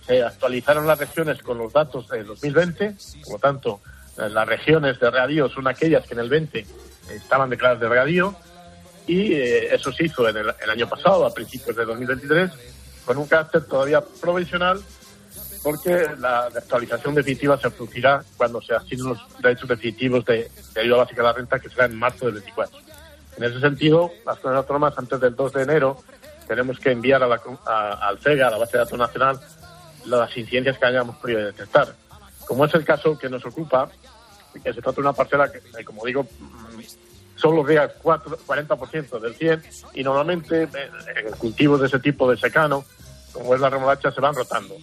se 0.06 0.22
actualizaron 0.22 0.86
las 0.86 0.98
regiones 0.98 1.42
con 1.42 1.58
los 1.58 1.72
datos 1.72 2.08
de 2.08 2.24
2020, 2.24 2.94
por 3.24 3.32
lo 3.34 3.38
tanto, 3.38 3.80
eh, 4.18 4.28
las 4.28 4.46
regiones 4.46 4.98
de 4.98 5.10
regadío 5.10 5.48
son 5.48 5.68
aquellas 5.68 6.06
que 6.06 6.14
en 6.14 6.20
el 6.20 6.28
20 6.28 6.66
estaban 7.10 7.50
declaradas 7.50 7.80
de 7.80 7.88
regadío 7.88 8.34
y 9.06 9.32
eh, 9.32 9.74
eso 9.74 9.92
se 9.92 10.04
hizo 10.04 10.28
en 10.28 10.36
el, 10.36 10.70
año 10.70 10.88
pasado, 10.88 11.24
a 11.26 11.34
principios 11.34 11.76
de 11.76 11.84
2023, 11.84 12.50
con 13.04 13.18
un 13.18 13.26
carácter 13.26 13.64
todavía 13.64 14.02
provisional 14.20 14.80
porque 15.62 16.06
la 16.18 16.44
actualización 16.44 17.14
definitiva 17.14 17.58
se 17.58 17.70
producirá 17.70 18.22
cuando 18.36 18.62
se 18.62 18.74
asignen 18.74 19.08
los 19.08 19.18
derechos 19.42 19.68
definitivos 19.68 20.24
de, 20.24 20.50
ayuda 20.76 20.98
básica 20.98 21.20
a 21.20 21.24
la 21.24 21.32
renta, 21.34 21.58
que 21.58 21.68
será 21.68 21.84
en 21.84 21.96
marzo 21.96 22.26
del 22.26 22.36
24. 22.36 22.78
En 23.36 23.44
ese 23.44 23.60
sentido, 23.60 24.10
las 24.24 24.38
comunidades 24.38 24.64
autónomas 24.64 24.98
antes 24.98 25.20
del 25.20 25.36
2 25.36 25.52
de 25.52 25.62
enero 25.62 26.02
tenemos 26.48 26.78
que 26.78 26.90
enviar 26.90 27.22
a 27.22 27.28
la, 27.28 27.40
al 28.00 28.18
CEGA, 28.18 28.48
a 28.48 28.50
la 28.50 28.58
base 28.58 28.72
de 28.72 28.78
datos 28.84 28.98
nacional, 28.98 29.40
las 30.06 30.36
incidencias 30.36 30.78
que 30.78 30.86
hayamos 30.86 31.16
podido 31.16 31.40
detectar. 31.40 31.94
Como 32.46 32.64
es 32.64 32.74
el 32.74 32.84
caso 32.84 33.18
que 33.18 33.28
nos 33.28 33.44
ocupa, 33.44 33.90
que 34.52 34.72
se 34.72 34.82
trata 34.82 34.96
de 34.96 35.00
una 35.00 35.12
parcela 35.12 35.50
que, 35.50 35.58
eh, 35.58 35.84
como 35.84 36.04
digo, 36.04 36.26
solo 37.36 37.64
riega 37.64 37.92
40% 38.02 39.20
del 39.20 39.34
100 39.34 39.62
y 39.94 40.04
normalmente 40.04 40.64
eh, 40.64 40.90
en 41.26 41.32
cultivos 41.36 41.80
de 41.80 41.86
ese 41.86 41.98
tipo 41.98 42.30
de 42.30 42.36
secano, 42.36 42.84
como 43.32 43.54
es 43.54 43.60
la 43.60 43.70
remolacha, 43.70 44.10
se 44.10 44.20
van 44.20 44.34
rotando. 44.34 44.76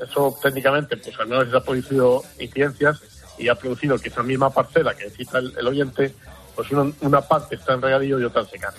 Eso 0.00 0.36
técnicamente, 0.42 0.96
pues 0.96 1.18
al 1.18 1.28
menos 1.28 1.48
se 1.48 1.56
ha 1.56 1.60
producido 1.60 2.22
incidencias 2.38 3.00
y 3.38 3.48
ha 3.48 3.54
producido 3.54 3.98
que 3.98 4.08
esa 4.08 4.22
misma 4.22 4.50
parcela 4.50 4.94
que 4.94 5.10
cita 5.10 5.38
el, 5.38 5.66
oyente, 5.66 6.14
pues 6.54 6.70
una, 6.70 7.20
parte 7.22 7.56
está 7.56 7.74
en 7.74 7.82
regadío 7.82 8.20
y 8.20 8.24
otra 8.24 8.42
en 8.42 8.48
secano. 8.48 8.76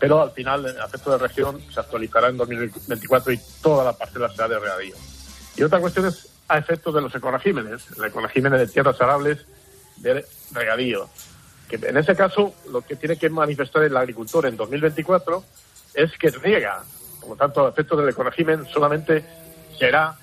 Pero 0.00 0.20
al 0.20 0.32
final, 0.32 0.66
el 0.66 0.76
efecto 0.76 1.12
de 1.12 1.18
región 1.18 1.60
se 1.72 1.80
actualizará 1.80 2.28
en 2.28 2.36
2024 2.36 3.32
y 3.32 3.40
toda 3.62 3.84
la 3.84 3.92
parcela 3.92 4.28
será 4.28 4.48
de 4.48 4.58
regadío. 4.58 4.94
Y 5.56 5.62
otra 5.62 5.80
cuestión 5.80 6.06
es 6.06 6.28
a 6.48 6.58
efectos 6.58 6.94
de 6.94 7.00
los 7.00 7.14
ecoregímenes, 7.14 7.84
el 7.96 8.04
ecoregímenes 8.04 8.60
de 8.60 8.66
tierras 8.66 9.00
arables 9.00 9.46
de 9.96 10.24
regadío. 10.52 11.08
Que 11.68 11.76
en 11.76 11.96
ese 11.96 12.14
caso, 12.14 12.54
lo 12.70 12.82
que 12.82 12.96
tiene 12.96 13.16
que 13.16 13.30
manifestar 13.30 13.82
el 13.82 13.96
agricultor 13.96 14.46
en 14.46 14.56
2024 14.56 15.44
es 15.94 16.12
que 16.18 16.30
riega. 16.30 16.82
Por 17.20 17.30
lo 17.30 17.36
tanto, 17.36 17.66
a 17.66 17.70
efectos 17.70 17.98
del 17.98 18.08
ecoregimen 18.08 18.66
solamente 18.66 19.24
será 19.78 20.16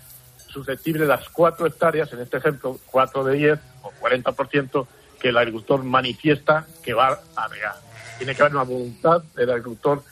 susceptible 0.47 1.05
las 1.05 1.29
cuatro 1.29 1.65
hectáreas, 1.65 2.11
en 2.13 2.19
este 2.19 2.37
ejemplo, 2.37 2.79
cuatro 2.85 3.23
de 3.23 3.35
10 3.35 3.59
o 3.83 3.91
40% 4.01 4.87
que 5.19 5.29
el 5.29 5.37
agricultor 5.37 5.83
manifiesta 5.83 6.65
que 6.83 6.93
va 6.93 7.19
a 7.35 7.47
regar. 7.47 7.75
Tiene 8.17 8.35
que 8.35 8.41
haber 8.41 8.55
una 8.55 8.63
voluntad 8.63 9.23
del 9.35 9.49
agricultor 9.49 10.03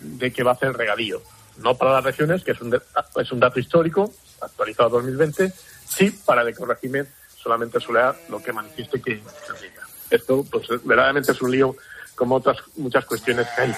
de 0.00 0.32
que 0.32 0.42
va 0.42 0.52
a 0.52 0.54
hacer 0.54 0.72
regadío. 0.72 1.20
No 1.58 1.76
para 1.76 1.92
las 1.92 2.04
regiones, 2.04 2.42
que 2.42 2.52
es 2.52 2.60
un, 2.60 2.74
es 3.16 3.32
un 3.32 3.40
dato 3.40 3.60
histórico, 3.60 4.12
actualizado 4.42 4.90
2020, 4.90 5.52
sí 5.88 6.10
para 6.24 6.42
el 6.42 6.48
ecorégimen 6.48 7.08
solamente 7.36 7.80
suele 7.80 8.12
lo 8.28 8.42
que 8.42 8.52
manifieste 8.52 9.00
que 9.00 9.22
se 9.46 9.52
riega. 9.60 9.86
Esto, 10.10 10.44
pues, 10.50 10.68
verdaderamente 10.84 11.32
es 11.32 11.42
un 11.42 11.50
lío 11.50 11.76
como 12.14 12.36
otras 12.36 12.58
muchas 12.76 13.04
cuestiones 13.04 13.46
que 13.56 13.62
hay 13.62 13.74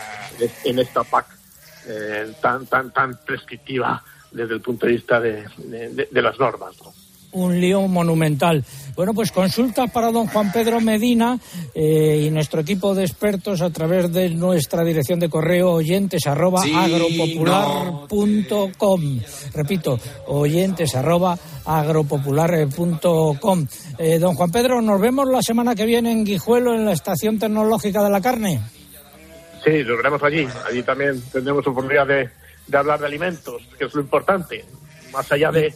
en 0.64 0.78
esta 0.78 1.04
PAC 1.04 1.26
eh, 1.86 2.34
tan, 2.40 2.66
tan, 2.66 2.92
tan 2.92 3.16
prescriptiva 3.24 4.02
desde 4.30 4.54
el 4.54 4.60
punto 4.60 4.86
de 4.86 4.92
vista 4.92 5.20
de, 5.20 5.46
de, 6.10 6.22
las 6.22 6.38
normas. 6.38 6.76
Un 7.34 7.60
lío 7.60 7.86
monumental. 7.88 8.64
Bueno, 8.96 9.12
pues 9.12 9.30
consulta 9.30 9.88
para 9.88 10.10
don 10.10 10.26
Juan 10.28 10.50
Pedro 10.52 10.80
Medina 10.80 11.38
eh, 11.74 12.24
y 12.26 12.30
nuestro 12.30 12.60
equipo 12.60 12.94
de 12.94 13.04
expertos 13.04 13.60
a 13.60 13.68
través 13.70 14.10
de 14.12 14.30
nuestra 14.30 14.82
dirección 14.84 15.20
de 15.20 15.28
correo 15.28 15.72
oyentes 15.72 16.26
arroba 16.26 16.62
agropopular.com. 16.62 19.20
Repito, 19.52 20.00
oyentes 20.28 20.94
arroba 20.94 21.38
agropopular.com. 21.64 23.66
Eh, 23.98 24.18
don 24.18 24.34
Juan 24.34 24.50
Pedro, 24.50 24.80
nos 24.80 24.98
vemos 25.00 25.28
la 25.28 25.42
semana 25.42 25.74
que 25.74 25.84
viene 25.84 26.12
en 26.12 26.24
Guijuelo, 26.24 26.74
en 26.74 26.84
la 26.84 26.92
Estación 26.92 27.38
Tecnológica 27.38 28.02
de 28.02 28.10
la 28.10 28.20
Carne. 28.20 28.60
Sí, 29.64 29.82
lo 29.82 29.96
veremos 29.96 30.22
allí. 30.22 30.46
Allí 30.68 30.82
también 30.82 31.22
tendremos 31.32 31.66
oportunidad 31.66 32.06
de 32.06 32.28
de 32.66 32.78
hablar 32.78 33.00
de 33.00 33.06
alimentos, 33.06 33.62
que 33.78 33.84
es 33.84 33.94
lo 33.94 34.00
importante, 34.00 34.64
más 35.12 35.30
allá 35.30 35.50
de, 35.50 35.74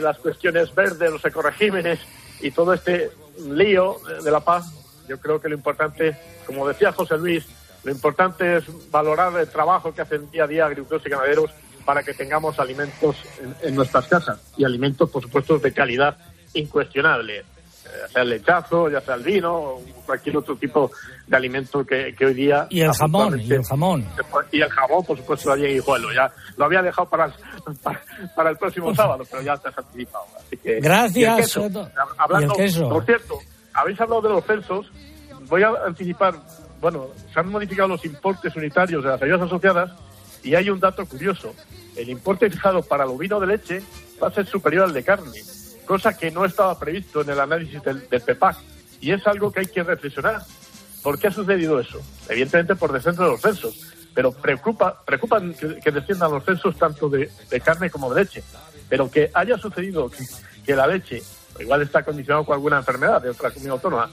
las 0.00 0.18
cuestiones 0.18 0.74
verdes, 0.74 1.10
los 1.10 1.24
ecoregímenes 1.24 1.98
y 2.40 2.50
todo 2.50 2.72
este 2.72 3.10
lío 3.50 3.96
de 4.22 4.30
la 4.30 4.40
paz, 4.40 4.72
yo 5.08 5.18
creo 5.18 5.40
que 5.40 5.48
lo 5.48 5.54
importante, 5.54 6.16
como 6.46 6.66
decía 6.66 6.92
José 6.92 7.16
Luis, 7.18 7.46
lo 7.84 7.92
importante 7.92 8.56
es 8.56 8.90
valorar 8.90 9.38
el 9.38 9.48
trabajo 9.48 9.94
que 9.94 10.02
hacen 10.02 10.30
día 10.30 10.44
a 10.44 10.46
día 10.46 10.66
agricultores 10.66 11.06
y 11.06 11.10
ganaderos 11.10 11.50
para 11.84 12.02
que 12.02 12.12
tengamos 12.12 12.58
alimentos 12.58 13.16
en 13.62 13.74
nuestras 13.74 14.06
casas 14.06 14.40
y 14.56 14.64
alimentos, 14.64 15.08
por 15.08 15.22
supuesto, 15.22 15.58
de 15.58 15.72
calidad 15.72 16.18
incuestionable 16.54 17.44
ya 18.00 18.08
sea 18.08 18.22
el 18.22 18.30
lechazo, 18.30 18.90
ya 18.90 19.00
sea 19.00 19.14
el 19.14 19.22
vino, 19.22 19.54
o 19.54 19.82
cualquier 20.06 20.36
otro 20.36 20.56
tipo 20.56 20.90
de 21.26 21.36
alimento 21.36 21.84
que, 21.84 22.14
hoy 22.20 22.34
día... 22.34 22.66
Y 22.70 22.80
el 22.80 22.92
jamón, 22.92 23.40
y 23.40 23.52
el 23.52 23.64
jamón. 23.64 24.06
Y 24.52 24.60
el 24.60 24.70
jamón, 24.70 25.04
por 25.04 25.16
supuesto, 25.16 25.52
en. 25.52 26.12
Ya 26.12 26.30
lo 26.56 26.64
había 26.64 26.82
dejado 26.82 27.08
para, 27.08 27.32
para, 28.34 28.50
el 28.50 28.56
próximo 28.56 28.94
sábado, 28.94 29.24
pero 29.30 29.42
ya 29.42 29.54
está 29.54 29.72
anticipado. 29.76 30.24
Gracias. 30.62 31.58
hablando, 32.16 32.54
por 32.88 33.04
cierto, 33.04 33.38
habéis 33.74 34.00
hablado 34.00 34.22
de 34.22 34.28
los 34.30 34.44
censos. 34.44 34.90
Voy 35.48 35.62
a 35.62 35.70
anticipar, 35.86 36.34
bueno, 36.80 37.08
se 37.32 37.40
han 37.40 37.48
modificado 37.48 37.88
los 37.88 38.04
importes 38.04 38.54
unitarios 38.56 39.02
de 39.02 39.10
las 39.10 39.22
ayudas 39.22 39.42
asociadas 39.42 39.92
y 40.42 40.54
hay 40.54 40.68
un 40.68 40.80
dato 40.80 41.06
curioso. 41.06 41.54
El 41.96 42.10
importe 42.10 42.50
fijado 42.50 42.82
para 42.82 43.04
el 43.04 43.10
ovino 43.10 43.40
de 43.40 43.46
leche 43.46 43.82
va 44.22 44.28
a 44.28 44.30
ser 44.30 44.46
superior 44.46 44.84
al 44.84 44.92
de 44.92 45.02
carne 45.02 45.40
cosa 45.88 46.16
que 46.16 46.30
no 46.30 46.44
estaba 46.44 46.78
previsto 46.78 47.22
en 47.22 47.30
el 47.30 47.40
análisis 47.40 47.82
del, 47.82 48.02
PEPAC. 48.02 48.56
Y 49.00 49.10
es 49.10 49.26
algo 49.26 49.50
que 49.50 49.60
hay 49.60 49.66
que 49.66 49.82
reflexionar. 49.82 50.42
¿Por 51.02 51.18
qué 51.18 51.28
ha 51.28 51.32
sucedido 51.32 51.80
eso? 51.80 52.00
Evidentemente 52.28 52.76
por 52.76 52.92
descenso 52.92 53.24
de 53.24 53.30
los 53.30 53.40
censos, 53.40 53.94
pero 54.18 54.32
preocupa, 54.32 55.00
preocupan 55.04 55.54
que, 55.54 55.92
desciendan 55.92 56.32
los 56.32 56.44
censos 56.44 56.76
tanto 56.76 57.08
de, 57.08 57.30
carne 57.62 57.88
como 57.88 58.12
de 58.12 58.24
leche. 58.24 58.42
Pero 58.88 59.08
que 59.08 59.30
haya 59.32 59.56
sucedido 59.56 60.10
que, 60.66 60.74
la 60.74 60.88
leche, 60.88 61.22
igual 61.60 61.82
está 61.82 62.02
condicionado 62.02 62.44
con 62.44 62.54
alguna 62.54 62.78
enfermedad 62.78 63.22
de 63.22 63.30
otra 63.30 63.50
comunidad 63.50 63.74
autónoma, 63.74 64.10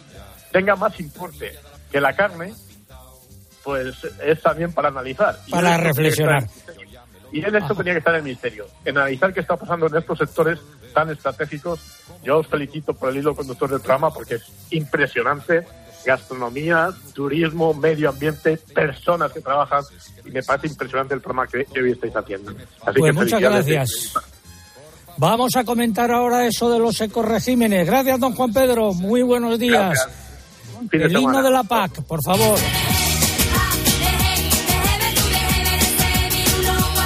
tenga 0.52 0.76
más 0.76 1.00
importe 1.00 1.54
que 1.92 2.00
la 2.00 2.16
carne, 2.16 2.54
pues 3.64 3.96
es 4.24 4.42
también 4.44 4.72
para 4.74 4.90
analizar. 4.90 5.40
Para 5.50 5.76
reflexionar. 5.78 6.44
Y 7.32 7.44
en 7.44 7.56
esto 7.56 7.74
tenía 7.74 7.94
que 7.94 8.00
estar 8.00 8.14
el 8.14 8.22
Ministerio, 8.22 8.68
en 8.86 9.00
analizar 9.00 9.34
qué 9.34 9.40
está 9.40 9.58
pasando 9.58 9.88
en 9.88 9.96
estos 9.96 10.20
sectores 10.20 10.60
tan 10.94 11.10
estratégicos. 11.10 11.80
Yo 12.22 12.38
os 12.38 12.48
felicito 12.48 12.94
por 12.94 13.10
el 13.10 13.18
hilo 13.18 13.36
conductor 13.36 13.72
del 13.72 13.80
programa 13.80 14.14
porque 14.14 14.36
es 14.36 14.44
impresionante. 14.70 15.66
Gastronomía, 16.06 16.90
turismo, 17.14 17.74
medio 17.74 18.10
ambiente, 18.10 18.58
personas 18.74 19.32
que 19.32 19.42
trabajan 19.42 19.84
y 20.24 20.32
me 20.32 20.44
parece 20.44 20.68
impresionante 20.68 21.14
el 21.14 21.22
programa 21.22 21.48
que, 21.48 21.66
hoy 21.80 21.92
estáis 21.92 22.16
haciendo. 22.16 22.52
Así 22.86 23.00
pues 23.00 23.14
muchas 23.14 23.42
gracias. 23.42 24.14
Vamos 25.18 25.56
a 25.56 25.64
comentar 25.64 26.12
ahora 26.12 26.46
eso 26.46 26.70
de 26.70 26.80
los 26.80 27.00
ecoregímenes. 27.00 27.88
Gracias, 27.88 28.20
don 28.20 28.34
Juan 28.34 28.52
Pedro. 28.52 28.94
Muy 28.94 29.22
buenos 29.22 29.58
días. 29.58 30.08
El 30.92 31.18
himno 31.18 31.42
de 31.42 31.52
la 31.52 31.64
PAC, 31.64 32.04
por 32.04 32.22
favor. 32.24 32.60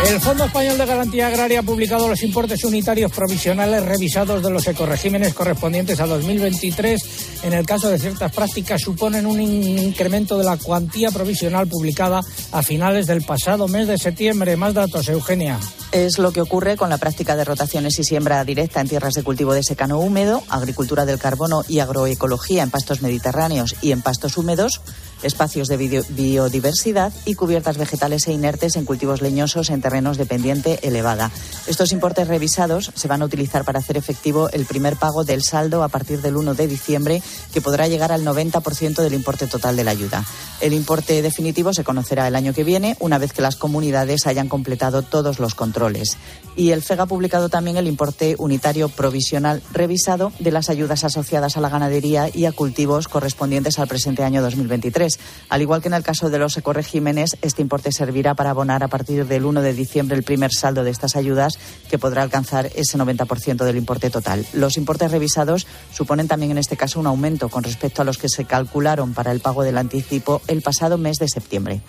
El 0.07 0.19
Fondo 0.21 0.45
Español 0.45 0.77
de 0.77 0.85
Garantía 0.85 1.27
Agraria 1.27 1.59
ha 1.59 1.63
publicado 1.63 2.07
los 2.07 2.23
importes 2.23 2.63
unitarios 2.63 3.11
provisionales 3.11 3.85
revisados 3.85 4.41
de 4.41 4.49
los 4.49 4.65
ecoregímenes 4.65 5.33
correspondientes 5.33 5.99
a 5.99 6.07
2023. 6.07 7.28
En 7.41 7.53
el 7.53 7.65
caso 7.65 7.89
de 7.89 7.97
ciertas 7.97 8.33
prácticas 8.33 8.81
suponen 8.81 9.25
un 9.25 9.39
incremento 9.39 10.37
de 10.37 10.43
la 10.43 10.57
cuantía 10.57 11.09
provisional 11.09 11.67
publicada 11.67 12.21
a 12.51 12.61
finales 12.61 13.07
del 13.07 13.23
pasado 13.23 13.67
mes 13.67 13.87
de 13.87 13.97
septiembre. 13.97 14.57
Más 14.57 14.73
datos, 14.73 15.07
Eugenia. 15.07 15.57
Es 15.91 16.19
lo 16.19 16.31
que 16.31 16.41
ocurre 16.41 16.75
con 16.75 16.89
la 16.89 16.97
práctica 16.97 17.35
de 17.35 17.45
rotaciones 17.45 17.97
y 17.97 18.03
siembra 18.03 18.43
directa 18.43 18.81
en 18.81 18.89
tierras 18.89 19.13
de 19.13 19.23
cultivo 19.23 19.53
de 19.53 19.63
secano 19.63 19.99
húmedo, 19.99 20.43
agricultura 20.49 21.05
del 21.05 21.17
carbono 21.17 21.63
y 21.67 21.79
agroecología 21.79 22.61
en 22.61 22.69
pastos 22.69 23.01
mediterráneos 23.01 23.75
y 23.81 23.91
en 23.91 24.01
pastos 24.01 24.37
húmedos 24.37 24.81
espacios 25.23 25.67
de 25.67 26.03
biodiversidad 26.09 27.13
y 27.25 27.35
cubiertas 27.35 27.77
vegetales 27.77 28.27
e 28.27 28.33
inertes 28.33 28.75
en 28.75 28.85
cultivos 28.85 29.21
leñosos 29.21 29.69
en 29.69 29.81
terrenos 29.81 30.17
de 30.17 30.25
pendiente 30.25 30.79
elevada. 30.83 31.31
Estos 31.67 31.91
importes 31.91 32.27
revisados 32.27 32.91
se 32.95 33.07
van 33.07 33.21
a 33.21 33.25
utilizar 33.25 33.65
para 33.65 33.79
hacer 33.79 33.97
efectivo 33.97 34.49
el 34.49 34.65
primer 34.65 34.95
pago 34.95 35.23
del 35.23 35.43
saldo 35.43 35.83
a 35.83 35.89
partir 35.89 36.21
del 36.21 36.37
1 36.37 36.53
de 36.53 36.67
diciembre, 36.67 37.21
que 37.53 37.61
podrá 37.61 37.87
llegar 37.87 38.11
al 38.11 38.25
90% 38.25 39.01
del 39.01 39.13
importe 39.13 39.47
total 39.47 39.75
de 39.75 39.83
la 39.83 39.91
ayuda. 39.91 40.25
El 40.61 40.73
importe 40.73 41.21
definitivo 41.21 41.73
se 41.73 41.83
conocerá 41.83 42.27
el 42.27 42.35
año 42.35 42.53
que 42.53 42.63
viene, 42.63 42.97
una 42.99 43.17
vez 43.17 43.31
que 43.31 43.41
las 43.41 43.55
comunidades 43.55 44.27
hayan 44.27 44.49
completado 44.49 45.03
todos 45.03 45.39
los 45.39 45.55
controles. 45.55 46.17
Y 46.55 46.71
el 46.71 46.81
FEG 46.81 46.99
ha 46.99 47.05
publicado 47.05 47.47
también 47.47 47.77
el 47.77 47.87
importe 47.87 48.35
unitario 48.37 48.89
provisional 48.89 49.61
revisado 49.71 50.33
de 50.39 50.51
las 50.51 50.69
ayudas 50.69 51.03
asociadas 51.03 51.55
a 51.55 51.61
la 51.61 51.69
ganadería 51.69 52.29
y 52.33 52.45
a 52.45 52.51
cultivos 52.51 53.07
correspondientes 53.07 53.79
al 53.79 53.87
presente 53.87 54.23
año 54.23 54.41
2023 54.41 55.08
al 55.47 55.61
igual 55.61 55.81
que 55.81 55.87
en 55.87 55.93
el 55.93 56.03
caso 56.03 56.29
de 56.29 56.37
los 56.37 56.57
ecoregímenes, 56.57 57.37
este 57.41 57.61
importe 57.61 57.91
servirá 57.91 58.35
para 58.35 58.49
abonar 58.49 58.83
a 58.83 58.87
partir 58.89 59.25
del 59.25 59.45
1 59.45 59.61
de 59.61 59.73
diciembre 59.73 60.17
el 60.17 60.23
primer 60.23 60.51
saldo 60.51 60.83
de 60.83 60.91
estas 60.91 61.15
ayudas, 61.15 61.57
que 61.89 61.97
podrá 61.97 62.21
alcanzar 62.21 62.69
ese 62.75 62.97
90% 62.97 63.63
del 63.63 63.77
importe 63.77 64.09
total. 64.09 64.45
Los 64.53 64.77
importes 64.77 65.11
revisados 65.11 65.67
suponen 65.93 66.27
también 66.27 66.51
en 66.51 66.57
este 66.57 66.77
caso 66.77 66.99
un 66.99 67.07
aumento 67.07 67.49
con 67.49 67.63
respecto 67.63 68.01
a 68.01 68.05
los 68.05 68.17
que 68.17 68.29
se 68.29 68.45
calcularon 68.45 69.13
para 69.13 69.31
el 69.31 69.39
pago 69.39 69.63
del 69.63 69.77
anticipo 69.77 70.41
el 70.47 70.61
pasado 70.61 70.97
mes 70.97 71.17
de 71.17 71.27
septiembre. 71.27 71.81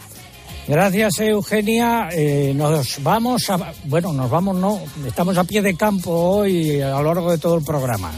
Gracias, 0.69 1.19
Eugenia. 1.19 2.11
Eh, 2.13 2.53
nos 2.55 3.03
vamos 3.03 3.51
a. 3.51 3.73
Bueno, 3.85 4.13
nos 4.13 4.31
vamos, 4.31 4.57
no. 4.57 4.81
Estamos 5.05 5.37
a 5.37 5.45
pie 5.45 5.63
de 5.63 5.77
campo 5.77 6.13
hoy 6.13 6.81
a 6.81 6.91
lo 7.01 7.15
largo 7.15 7.31
de 7.31 7.39
todo 7.39 7.57
el 7.57 7.65
programa. 7.65 8.13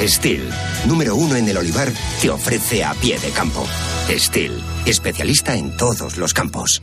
Steel, 0.00 0.48
número 0.86 1.16
uno 1.16 1.36
en 1.36 1.48
el 1.48 1.56
olivar, 1.56 1.92
te 2.20 2.30
ofrece 2.30 2.84
a 2.84 2.94
pie 2.94 3.18
de 3.18 3.30
campo. 3.30 3.66
Steel, 4.08 4.62
especialista 4.86 5.54
en 5.54 5.76
todos 5.76 6.16
los 6.16 6.34
campos. 6.34 6.82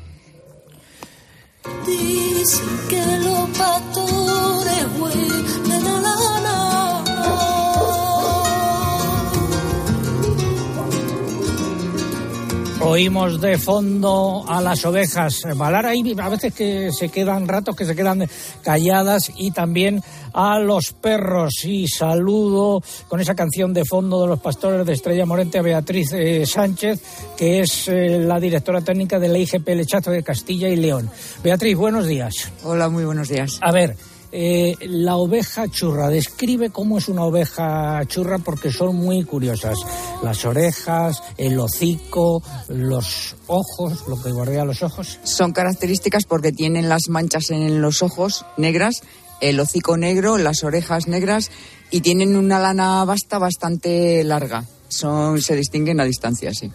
Oímos 12.83 13.39
de 13.39 13.59
fondo 13.59 14.43
a 14.47 14.59
las 14.59 14.83
ovejas 14.85 15.43
balar 15.55 15.85
ahí, 15.85 16.15
a 16.19 16.29
veces 16.29 16.53
que 16.53 16.91
se 16.91 17.09
quedan 17.09 17.47
ratos 17.47 17.75
que 17.75 17.85
se 17.85 17.95
quedan 17.95 18.27
calladas 18.63 19.31
y 19.37 19.51
también 19.51 20.01
a 20.33 20.57
los 20.59 20.91
perros. 20.93 21.63
Y 21.63 21.87
saludo 21.87 22.81
con 23.07 23.19
esa 23.19 23.35
canción 23.35 23.71
de 23.73 23.85
fondo 23.85 24.21
de 24.21 24.27
los 24.27 24.39
pastores 24.39 24.85
de 24.85 24.93
Estrella 24.93 25.25
Morente 25.25 25.59
a 25.59 25.61
Beatriz 25.61 26.11
eh, 26.13 26.45
Sánchez, 26.45 27.01
que 27.37 27.59
es 27.59 27.87
eh, 27.87 28.17
la 28.19 28.39
directora 28.39 28.81
técnica 28.81 29.19
de 29.19 29.27
la 29.27 29.37
IGP 29.37 29.67
Lechazo 29.69 30.09
de 30.09 30.23
Castilla 30.23 30.67
y 30.67 30.75
León. 30.75 31.09
Beatriz, 31.43 31.77
buenos 31.77 32.07
días. 32.07 32.51
Hola, 32.63 32.89
muy 32.89 33.05
buenos 33.05 33.29
días. 33.29 33.59
A 33.61 33.71
ver, 33.71 33.95
eh, 34.31 34.75
la 34.81 35.15
oveja 35.15 35.67
churra. 35.67 36.09
Describe 36.09 36.69
cómo 36.69 36.97
es 36.97 37.07
una 37.07 37.23
oveja 37.23 38.01
churra 38.07 38.37
porque 38.39 38.71
son 38.71 38.95
muy 38.95 39.23
curiosas. 39.23 39.77
Las 40.23 40.45
orejas, 40.45 41.21
el 41.37 41.59
hocico, 41.59 42.41
los 42.69 43.35
ojos, 43.47 44.05
lo 44.07 44.21
que 44.21 44.31
bordea 44.31 44.65
los 44.65 44.83
ojos. 44.83 45.19
Son 45.23 45.51
características 45.51 46.25
porque 46.25 46.51
tienen 46.51 46.89
las 46.89 47.09
manchas 47.09 47.49
en 47.51 47.81
los 47.81 48.01
ojos 48.01 48.45
negras, 48.57 49.01
el 49.41 49.59
hocico 49.59 49.97
negro, 49.97 50.37
las 50.37 50.63
orejas 50.63 51.07
negras 51.07 51.51
y 51.89 52.01
tienen 52.01 52.35
una 52.35 52.59
lana 52.59 53.03
basta 53.05 53.37
bastante 53.37 54.23
larga. 54.23 54.65
Son, 54.87 55.41
se 55.41 55.55
distinguen 55.55 55.99
a 55.99 56.05
distancia, 56.05 56.53
sí. 56.53 56.71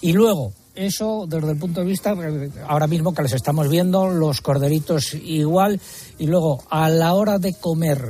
Y 0.00 0.12
luego, 0.12 0.52
eso 0.76 1.26
desde 1.26 1.52
el 1.52 1.58
punto 1.58 1.80
de 1.80 1.86
vista, 1.86 2.14
ahora 2.66 2.86
mismo 2.86 3.14
que 3.14 3.22
les 3.22 3.32
estamos 3.32 3.68
viendo, 3.68 4.08
los 4.08 4.40
corderitos 4.40 5.14
igual, 5.14 5.80
y 6.18 6.26
luego 6.26 6.62
a 6.70 6.88
la 6.88 7.14
hora 7.14 7.38
de 7.38 7.54
comer 7.54 8.00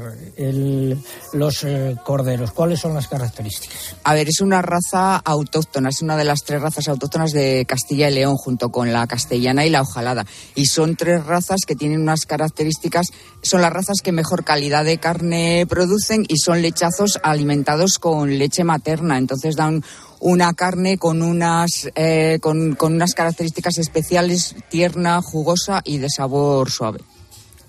los 1.33 1.65
eh, 1.65 1.97
corderos, 2.05 2.53
¿cuáles 2.53 2.81
son 2.81 2.95
las 2.95 3.09
características? 3.09 3.97
A 4.05 4.15
ver, 4.15 4.29
es 4.29 4.41
una 4.41 4.63
raza 4.63 5.17
autóctona, 5.17 5.89
es 5.89 6.03
una 6.03 6.17
de 6.17 6.25
las 6.25 6.43
tres 6.45 6.61
razas 6.61 6.89
autóctonas 6.89 7.33
de 7.33 7.65
Castilla 7.67 8.11
y 8.11 8.15
León, 8.15 8.37
junto 8.37 8.71
con 8.71 8.93
la 8.93 9.07
castellana 9.07 9.65
y 9.65 9.71
la 9.71 9.83
ojalada. 9.83 10.27
Y 10.55 10.67
son 10.67 10.97
tres 10.97 11.25
razas 11.25 11.61
que 11.67 11.77
tienen 11.77 12.01
unas 12.01 12.27
características, 12.27 13.07
son 13.43 13.63
las 13.63 13.73
razas 13.73 13.99
que 14.03 14.13
mejor 14.13 14.45
calidad 14.45 14.85
de 14.85 14.99
carne 14.99 15.67
producen 15.69 16.25
y 16.29 16.39
son 16.39 16.63
lechazos 16.63 17.19
alimentados 17.23 17.99
con 17.99 18.39
leche 18.39 18.65
materna, 18.65 19.19
entonces 19.19 19.57
dan 19.57 19.83
una 20.21 20.55
carne 20.55 20.99
con 20.99 21.23
unas, 21.23 21.89
eh, 21.95 22.39
con, 22.41 22.75
con 22.75 22.95
unas 22.95 23.15
características 23.15 23.79
especiales, 23.79 24.55
tierna, 24.69 25.21
jugosa 25.23 25.83
y 25.85 25.99
de 25.99 26.09
sabor 26.09 26.71
suave. 26.71 27.01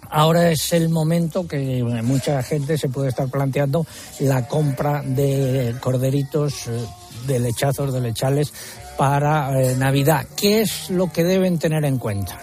Ahora 0.10 0.52
es 0.52 0.72
el 0.74 0.90
momento 0.90 1.48
que 1.48 1.84
mucha 2.04 2.42
gente 2.42 2.78
se 2.78 2.90
puede 2.90 3.10
estar 3.10 3.30
planteando 3.30 3.86
la 4.20 4.48
compra 4.48 5.02
de 5.06 5.76
corderitos, 5.82 6.68
eh, 6.68 6.86
de 7.28 7.40
lechazos, 7.40 7.94
de 7.94 8.02
lechales 8.02 8.54
para 8.98 9.62
eh, 9.62 9.76
Navidad. 9.76 10.26
¿Qué 10.36 10.62
es 10.62 10.90
lo 10.90 11.12
que 11.12 11.24
deben 11.24 11.60
tener 11.60 11.84
en 11.84 11.98
cuenta? 11.98 12.40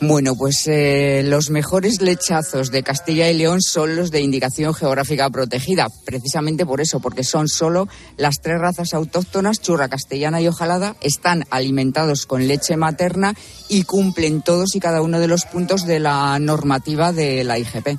Bueno, 0.00 0.36
pues 0.36 0.68
eh, 0.68 1.22
los 1.24 1.50
mejores 1.50 2.00
lechazos 2.00 2.70
de 2.70 2.84
Castilla 2.84 3.28
y 3.30 3.34
León 3.34 3.60
son 3.60 3.96
los 3.96 4.12
de 4.12 4.20
indicación 4.20 4.72
geográfica 4.72 5.28
protegida, 5.28 5.88
precisamente 6.04 6.64
por 6.64 6.80
eso, 6.80 7.00
porque 7.00 7.24
son 7.24 7.48
solo 7.48 7.88
las 8.16 8.36
tres 8.40 8.60
razas 8.60 8.94
autóctonas, 8.94 9.60
churra, 9.60 9.88
castellana 9.88 10.40
y 10.40 10.46
ojalada, 10.46 10.94
están 11.00 11.46
alimentados 11.50 12.26
con 12.26 12.46
leche 12.46 12.76
materna 12.76 13.34
y 13.68 13.82
cumplen 13.82 14.42
todos 14.42 14.76
y 14.76 14.80
cada 14.80 15.02
uno 15.02 15.18
de 15.18 15.26
los 15.26 15.46
puntos 15.46 15.84
de 15.84 15.98
la 15.98 16.38
normativa 16.38 17.12
de 17.12 17.42
la 17.42 17.58
IGP. 17.58 17.98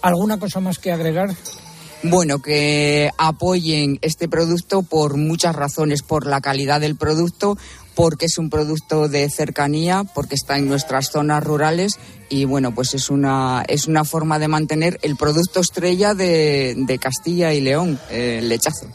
¿Alguna 0.00 0.38
cosa 0.38 0.60
más 0.60 0.78
que 0.78 0.90
agregar? 0.90 1.34
Bueno, 2.02 2.40
que 2.40 3.10
apoyen 3.16 3.98
este 4.02 4.28
producto 4.28 4.82
por 4.82 5.16
muchas 5.16 5.56
razones, 5.56 6.02
por 6.02 6.26
la 6.26 6.42
calidad 6.42 6.80
del 6.80 6.96
producto, 6.96 7.56
porque 7.94 8.26
es 8.26 8.38
un 8.38 8.50
producto 8.50 9.08
de 9.08 9.28
cercanía, 9.30 10.04
porque 10.14 10.34
está 10.34 10.58
en 10.58 10.68
nuestras 10.68 11.10
zonas 11.10 11.42
rurales 11.42 11.98
y 12.28 12.44
bueno, 12.44 12.74
pues 12.74 12.94
es 12.94 13.10
una, 13.10 13.64
es 13.68 13.86
una 13.86 14.04
forma 14.04 14.38
de 14.38 14.48
mantener 14.48 14.98
el 15.02 15.16
producto 15.16 15.60
estrella 15.60 16.14
de, 16.14 16.98
Castilla 17.00 17.52
y 17.52 17.60
León, 17.60 17.98
el 18.10 18.48
lechazo. 18.48 18.86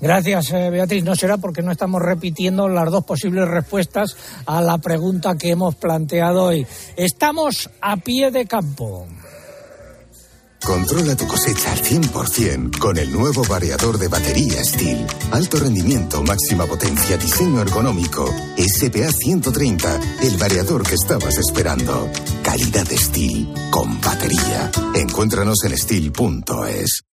Gracias, 0.00 0.52
eh, 0.52 0.70
Beatriz. 0.70 1.04
No 1.04 1.14
será 1.14 1.38
porque 1.38 1.62
no 1.62 1.72
estamos 1.72 2.02
repitiendo 2.02 2.68
las 2.68 2.90
dos 2.90 3.04
posibles 3.04 3.48
respuestas 3.48 4.16
a 4.46 4.60
la 4.60 4.78
pregunta 4.78 5.36
que 5.36 5.50
hemos 5.50 5.74
planteado 5.76 6.44
hoy. 6.44 6.66
Estamos 6.96 7.70
a 7.80 7.96
pie 7.96 8.30
de 8.30 8.46
campo. 8.46 9.06
Controla 10.64 11.16
tu 11.16 11.26
cosecha 11.26 11.72
al 11.72 11.82
100% 11.82 12.78
con 12.78 12.98
el 12.98 13.10
nuevo 13.12 13.42
variador 13.44 13.98
de 13.98 14.08
batería 14.08 14.62
Steel. 14.64 15.06
Alto 15.30 15.58
rendimiento, 15.58 16.22
máxima 16.22 16.66
potencia, 16.66 17.16
diseño 17.16 17.62
ergonómico. 17.62 18.32
SPA 18.56 19.10
130, 19.10 20.00
el 20.22 20.36
variador 20.36 20.82
que 20.82 20.94
estabas 20.94 21.38
esperando. 21.38 22.10
Calidad 22.42 22.86
Steel 22.90 23.48
con 23.70 24.00
batería. 24.00 24.70
Encuéntranos 24.94 25.64
en 25.64 25.76
steel.es. 25.76 27.07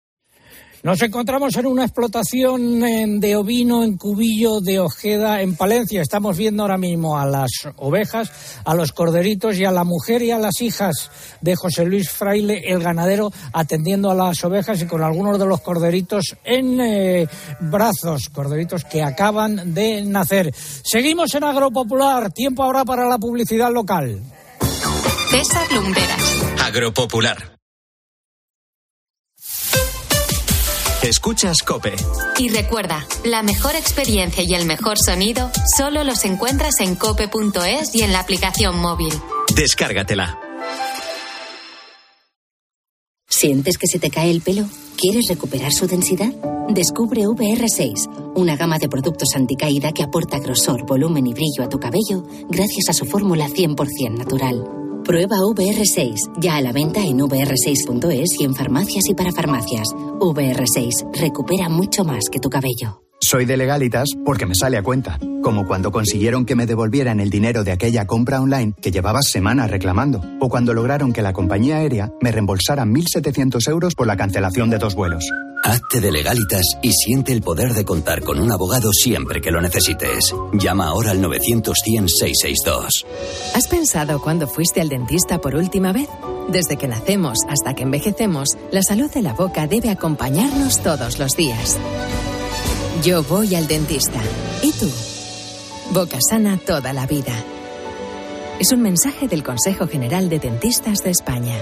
Nos 0.83 1.01
encontramos 1.01 1.55
en 1.55 1.65
una 1.65 1.85
explotación 1.85 2.81
de 3.21 3.35
ovino 3.37 3.85
en 3.85 3.95
Cubillo 3.95 4.59
de 4.59 4.81
Ojeda, 4.81 5.41
en 5.41 5.55
Palencia. 5.55 6.01
Estamos 6.01 6.37
viendo 6.37 6.61
ahora 6.61 6.77
mismo 6.77 7.17
a 7.17 7.25
las 7.25 7.51
ovejas, 7.77 8.29
a 8.65 8.75
los 8.75 8.91
corderitos 8.91 9.57
y 9.57 9.63
a 9.63 9.71
la 9.71 9.85
mujer 9.85 10.21
y 10.23 10.31
a 10.31 10.39
las 10.39 10.59
hijas 10.59 11.09
de 11.39 11.55
José 11.55 11.85
Luis 11.85 12.09
Fraile, 12.09 12.63
el 12.65 12.83
ganadero, 12.83 13.31
atendiendo 13.53 14.11
a 14.11 14.15
las 14.15 14.43
ovejas 14.43 14.81
y 14.81 14.85
con 14.85 15.01
algunos 15.01 15.39
de 15.39 15.45
los 15.45 15.61
corderitos 15.61 16.35
en 16.43 16.81
eh, 16.81 17.29
brazos, 17.61 18.27
corderitos 18.27 18.83
que 18.83 19.01
acaban 19.01 19.73
de 19.73 20.03
nacer. 20.03 20.53
Seguimos 20.53 21.33
en 21.33 21.45
Agropopular. 21.45 22.33
Tiempo 22.33 22.61
ahora 22.61 22.83
para 22.83 23.07
la 23.07 23.17
publicidad 23.17 23.71
local. 23.71 24.21
César 25.29 25.71
Lumberas. 25.71 26.43
Agropopular. 26.61 27.52
Escuchas 31.03 31.63
Cope. 31.63 31.93
Y 32.39 32.47
recuerda, 32.47 33.05
la 33.25 33.43
mejor 33.43 33.75
experiencia 33.75 34.41
y 34.41 34.53
el 34.53 34.65
mejor 34.65 34.97
sonido 34.97 35.51
solo 35.75 36.05
los 36.05 36.23
encuentras 36.23 36.79
en 36.79 36.95
cope.es 36.95 37.93
y 37.93 38.03
en 38.03 38.13
la 38.13 38.21
aplicación 38.21 38.79
móvil. 38.79 39.13
Descárgatela. 39.53 40.39
¿Sientes 43.27 43.77
que 43.77 43.87
se 43.87 43.99
te 43.99 44.09
cae 44.09 44.31
el 44.31 44.41
pelo? 44.41 44.65
¿Quieres 44.95 45.25
recuperar 45.27 45.73
su 45.73 45.87
densidad? 45.87 46.31
Descubre 46.69 47.23
VR6, 47.23 48.33
una 48.35 48.55
gama 48.55 48.79
de 48.79 48.87
productos 48.87 49.35
anticaída 49.35 49.91
que 49.91 50.03
aporta 50.03 50.39
grosor, 50.39 50.85
volumen 50.85 51.27
y 51.27 51.33
brillo 51.33 51.63
a 51.63 51.69
tu 51.69 51.81
cabello 51.81 52.23
gracias 52.47 52.87
a 52.87 52.93
su 52.93 53.03
fórmula 53.05 53.49
100% 53.49 54.17
natural. 54.17 54.82
Prueba 55.03 55.35
VR6, 55.35 56.39
ya 56.39 56.55
a 56.55 56.61
la 56.61 56.71
venta 56.71 57.01
en 57.01 57.19
vr6.es 57.19 58.39
y 58.39 58.45
en 58.45 58.55
farmacias 58.55 59.03
y 59.09 59.13
para 59.13 59.33
farmacias. 59.33 59.89
VR6, 59.89 61.11
recupera 61.19 61.67
mucho 61.67 62.05
más 62.05 62.23
que 62.31 62.39
tu 62.39 62.49
cabello. 62.49 63.01
Soy 63.23 63.45
de 63.45 63.55
legalitas 63.55 64.09
porque 64.25 64.45
me 64.45 64.53
sale 64.53 64.77
a 64.77 64.83
cuenta, 64.83 65.17
como 65.41 65.65
cuando 65.65 65.93
consiguieron 65.93 66.45
que 66.45 66.55
me 66.55 66.65
devolvieran 66.65 67.21
el 67.21 67.29
dinero 67.29 67.63
de 67.63 67.71
aquella 67.71 68.05
compra 68.05 68.41
online 68.41 68.73
que 68.81 68.91
llevaba 68.91 69.21
semanas 69.21 69.71
reclamando, 69.71 70.21
o 70.41 70.49
cuando 70.49 70.73
lograron 70.73 71.13
que 71.13 71.21
la 71.21 71.31
compañía 71.31 71.77
aérea 71.77 72.11
me 72.19 72.33
reembolsara 72.33 72.83
1.700 72.83 73.65
euros 73.69 73.95
por 73.95 74.07
la 74.07 74.17
cancelación 74.17 74.69
de 74.69 74.77
dos 74.77 74.93
vuelos. 74.95 75.23
Hazte 75.63 76.01
de 76.01 76.11
legalitas 76.11 76.65
y 76.81 76.91
siente 76.91 77.31
el 77.31 77.41
poder 77.41 77.73
de 77.73 77.85
contar 77.85 78.23
con 78.23 78.41
un 78.41 78.51
abogado 78.51 78.91
siempre 78.91 79.39
que 79.39 79.51
lo 79.51 79.61
necesites. 79.61 80.35
Llama 80.51 80.87
ahora 80.87 81.11
al 81.11 81.21
900-100-662. 81.21 83.05
¿Has 83.55 83.69
pensado 83.69 84.21
cuándo 84.21 84.49
fuiste 84.49 84.81
al 84.81 84.89
dentista 84.89 85.39
por 85.39 85.55
última 85.55 85.93
vez? 85.93 86.09
Desde 86.49 86.75
que 86.75 86.89
nacemos 86.89 87.37
hasta 87.47 87.73
que 87.73 87.83
envejecemos, 87.83 88.49
la 88.73 88.83
salud 88.83 89.09
de 89.09 89.21
la 89.21 89.31
boca 89.31 89.65
debe 89.65 89.91
acompañarnos 89.91 90.83
todos 90.83 91.19
los 91.19 91.37
días. 91.37 91.79
Yo 93.01 93.23
voy 93.23 93.55
al 93.55 93.67
dentista. 93.67 94.19
¿Y 94.61 94.71
tú? 94.73 94.89
Boca 95.91 96.17
sana 96.29 96.57
toda 96.57 96.93
la 96.93 97.05
vida. 97.05 97.33
Es 98.59 98.71
un 98.71 98.81
mensaje 98.81 99.27
del 99.27 99.43
Consejo 99.43 99.87
General 99.87 100.29
de 100.29 100.39
Dentistas 100.39 100.99
de 100.99 101.11
España. 101.11 101.55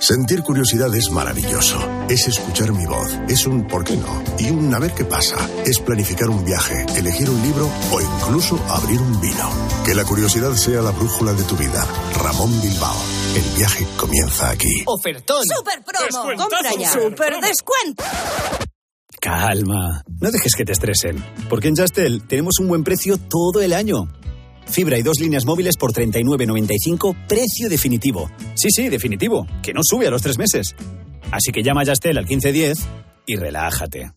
Sentir 0.00 0.42
curiosidad 0.42 0.92
es 0.96 1.10
maravilloso. 1.10 1.78
Es 2.10 2.26
escuchar 2.26 2.72
mi 2.72 2.84
voz. 2.84 3.12
Es 3.28 3.46
un 3.46 3.68
¿por 3.68 3.84
qué 3.84 3.96
no? 3.96 4.22
Y 4.36 4.50
un 4.50 4.74
a 4.74 4.80
ver 4.80 4.92
qué 4.92 5.04
pasa. 5.04 5.36
Es 5.64 5.78
planificar 5.78 6.28
un 6.28 6.44
viaje, 6.44 6.84
elegir 6.96 7.30
un 7.30 7.40
libro 7.40 7.70
o 7.92 8.00
incluso 8.00 8.58
abrir 8.68 9.00
un 9.00 9.20
vino. 9.20 9.50
Que 9.84 9.94
la 9.94 10.04
curiosidad 10.04 10.52
sea 10.54 10.82
la 10.82 10.90
brújula 10.90 11.32
de 11.32 11.44
tu 11.44 11.56
vida. 11.56 11.86
Ramón 12.20 12.60
Bilbao. 12.60 12.96
El 13.36 13.44
viaje 13.56 13.86
comienza 13.96 14.50
aquí. 14.50 14.82
Ofertón. 14.86 15.46
Super 15.46 15.82
promo. 15.84 16.36
Compra 16.36 16.70
ya. 16.76 16.92
Super 16.92 17.40
descuento. 17.40 18.02
Calma. 19.22 20.02
No 20.20 20.32
dejes 20.32 20.52
que 20.56 20.64
te 20.64 20.72
estresen. 20.72 21.24
Porque 21.48 21.68
en 21.68 21.76
Justel 21.76 22.26
tenemos 22.26 22.54
un 22.58 22.66
buen 22.66 22.82
precio 22.82 23.16
todo 23.16 23.62
el 23.62 23.72
año. 23.72 24.08
Fibra 24.66 24.98
y 24.98 25.02
dos 25.02 25.20
líneas 25.20 25.44
móviles 25.44 25.76
por 25.76 25.92
39.95, 25.92 27.28
precio 27.28 27.68
definitivo. 27.68 28.28
Sí, 28.56 28.68
sí, 28.74 28.88
definitivo, 28.88 29.46
que 29.62 29.72
no 29.72 29.82
sube 29.84 30.08
a 30.08 30.10
los 30.10 30.22
tres 30.22 30.38
meses. 30.38 30.74
Así 31.30 31.52
que 31.52 31.62
llama 31.62 31.82
a 31.82 31.84
Yastel 31.84 32.18
al 32.18 32.26
1510 32.26 32.78
y 33.26 33.36
relájate. 33.36 34.10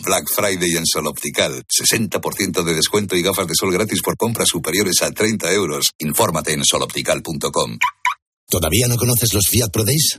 Black 0.00 0.24
Friday 0.34 0.76
en 0.76 0.84
Sol 0.84 1.06
Optical. 1.06 1.62
60% 1.62 2.64
de 2.64 2.74
descuento 2.74 3.14
y 3.14 3.22
gafas 3.22 3.46
de 3.46 3.54
sol 3.54 3.72
gratis 3.72 4.02
por 4.02 4.16
compras 4.16 4.48
superiores 4.48 5.00
a 5.02 5.12
30 5.12 5.52
euros. 5.52 5.90
Infórmate 6.00 6.54
en 6.54 6.64
soloptical.com. 6.64 7.78
¿Todavía 8.48 8.88
no 8.88 8.96
conoces 8.96 9.32
los 9.32 9.46
Fiat 9.46 9.70
Pro 9.70 9.84
Days? 9.84 10.18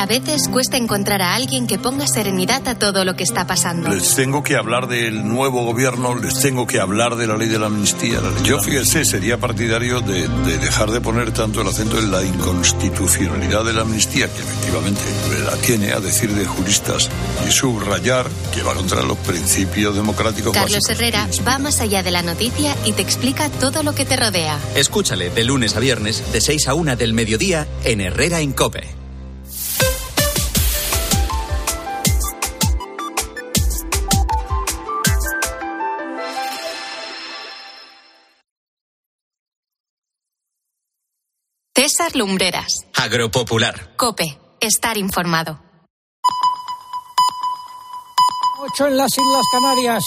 A 0.00 0.06
veces 0.06 0.48
cuesta 0.48 0.78
encontrar 0.78 1.20
a 1.20 1.34
alguien 1.34 1.66
que 1.66 1.76
ponga 1.78 2.06
serenidad 2.06 2.66
a 2.68 2.78
todo 2.78 3.04
lo 3.04 3.16
que 3.16 3.22
está 3.22 3.46
pasando. 3.46 3.90
Les 3.90 4.16
tengo 4.16 4.42
que 4.42 4.56
hablar 4.56 4.88
del 4.88 5.28
nuevo 5.28 5.62
gobierno, 5.62 6.14
les 6.14 6.40
tengo 6.40 6.66
que 6.66 6.80
hablar 6.80 7.16
de 7.16 7.26
la 7.26 7.36
ley 7.36 7.48
de 7.48 7.58
la 7.58 7.66
amnistía. 7.66 8.18
La 8.22 8.30
ley 8.30 8.42
Yo, 8.42 8.58
fíjese, 8.60 9.04
sería 9.04 9.36
partidario 9.36 10.00
de, 10.00 10.26
de, 10.26 10.56
dejar 10.56 10.90
de 10.90 11.02
poner 11.02 11.32
tanto 11.32 11.60
el 11.60 11.68
acento 11.68 11.98
en 11.98 12.10
la 12.10 12.24
inconstitucionalidad 12.24 13.62
de 13.62 13.74
la 13.74 13.82
amnistía, 13.82 14.26
que 14.28 14.40
efectivamente 14.40 15.02
la 15.44 15.56
tiene 15.58 15.92
a 15.92 16.00
decir 16.00 16.34
de 16.34 16.46
juristas, 16.46 17.10
y 17.46 17.50
subrayar 17.50 18.26
que 18.54 18.62
va 18.62 18.72
contra 18.72 19.02
los 19.02 19.18
principios 19.18 19.94
democráticos 19.94 20.54
Carlos 20.54 20.80
básicos. 20.82 20.98
Herrera 20.98 21.28
va 21.46 21.58
más 21.58 21.78
allá 21.82 22.02
de 22.02 22.10
la 22.10 22.22
noticia 22.22 22.74
y 22.86 22.92
te 22.92 23.02
explica 23.02 23.50
todo 23.50 23.82
lo 23.82 23.94
que 23.94 24.06
te 24.06 24.16
rodea. 24.16 24.58
Escúchale 24.76 25.28
de 25.28 25.44
lunes 25.44 25.76
a 25.76 25.80
viernes, 25.80 26.32
de 26.32 26.40
6 26.40 26.68
a 26.68 26.72
1 26.72 26.96
del 26.96 27.12
mediodía, 27.12 27.68
en 27.84 28.00
Herrera 28.00 28.40
en 28.40 28.52
Cope. 28.52 28.99
César 42.00 42.16
Lumbreras. 42.16 42.86
Agropopular. 42.94 43.94
Cope. 43.96 44.38
Estar 44.58 44.96
informado. 44.96 45.60
8 48.58 48.86
en 48.86 48.96
las 48.96 49.10
Islas 49.18 49.44
Canarias. 49.52 49.98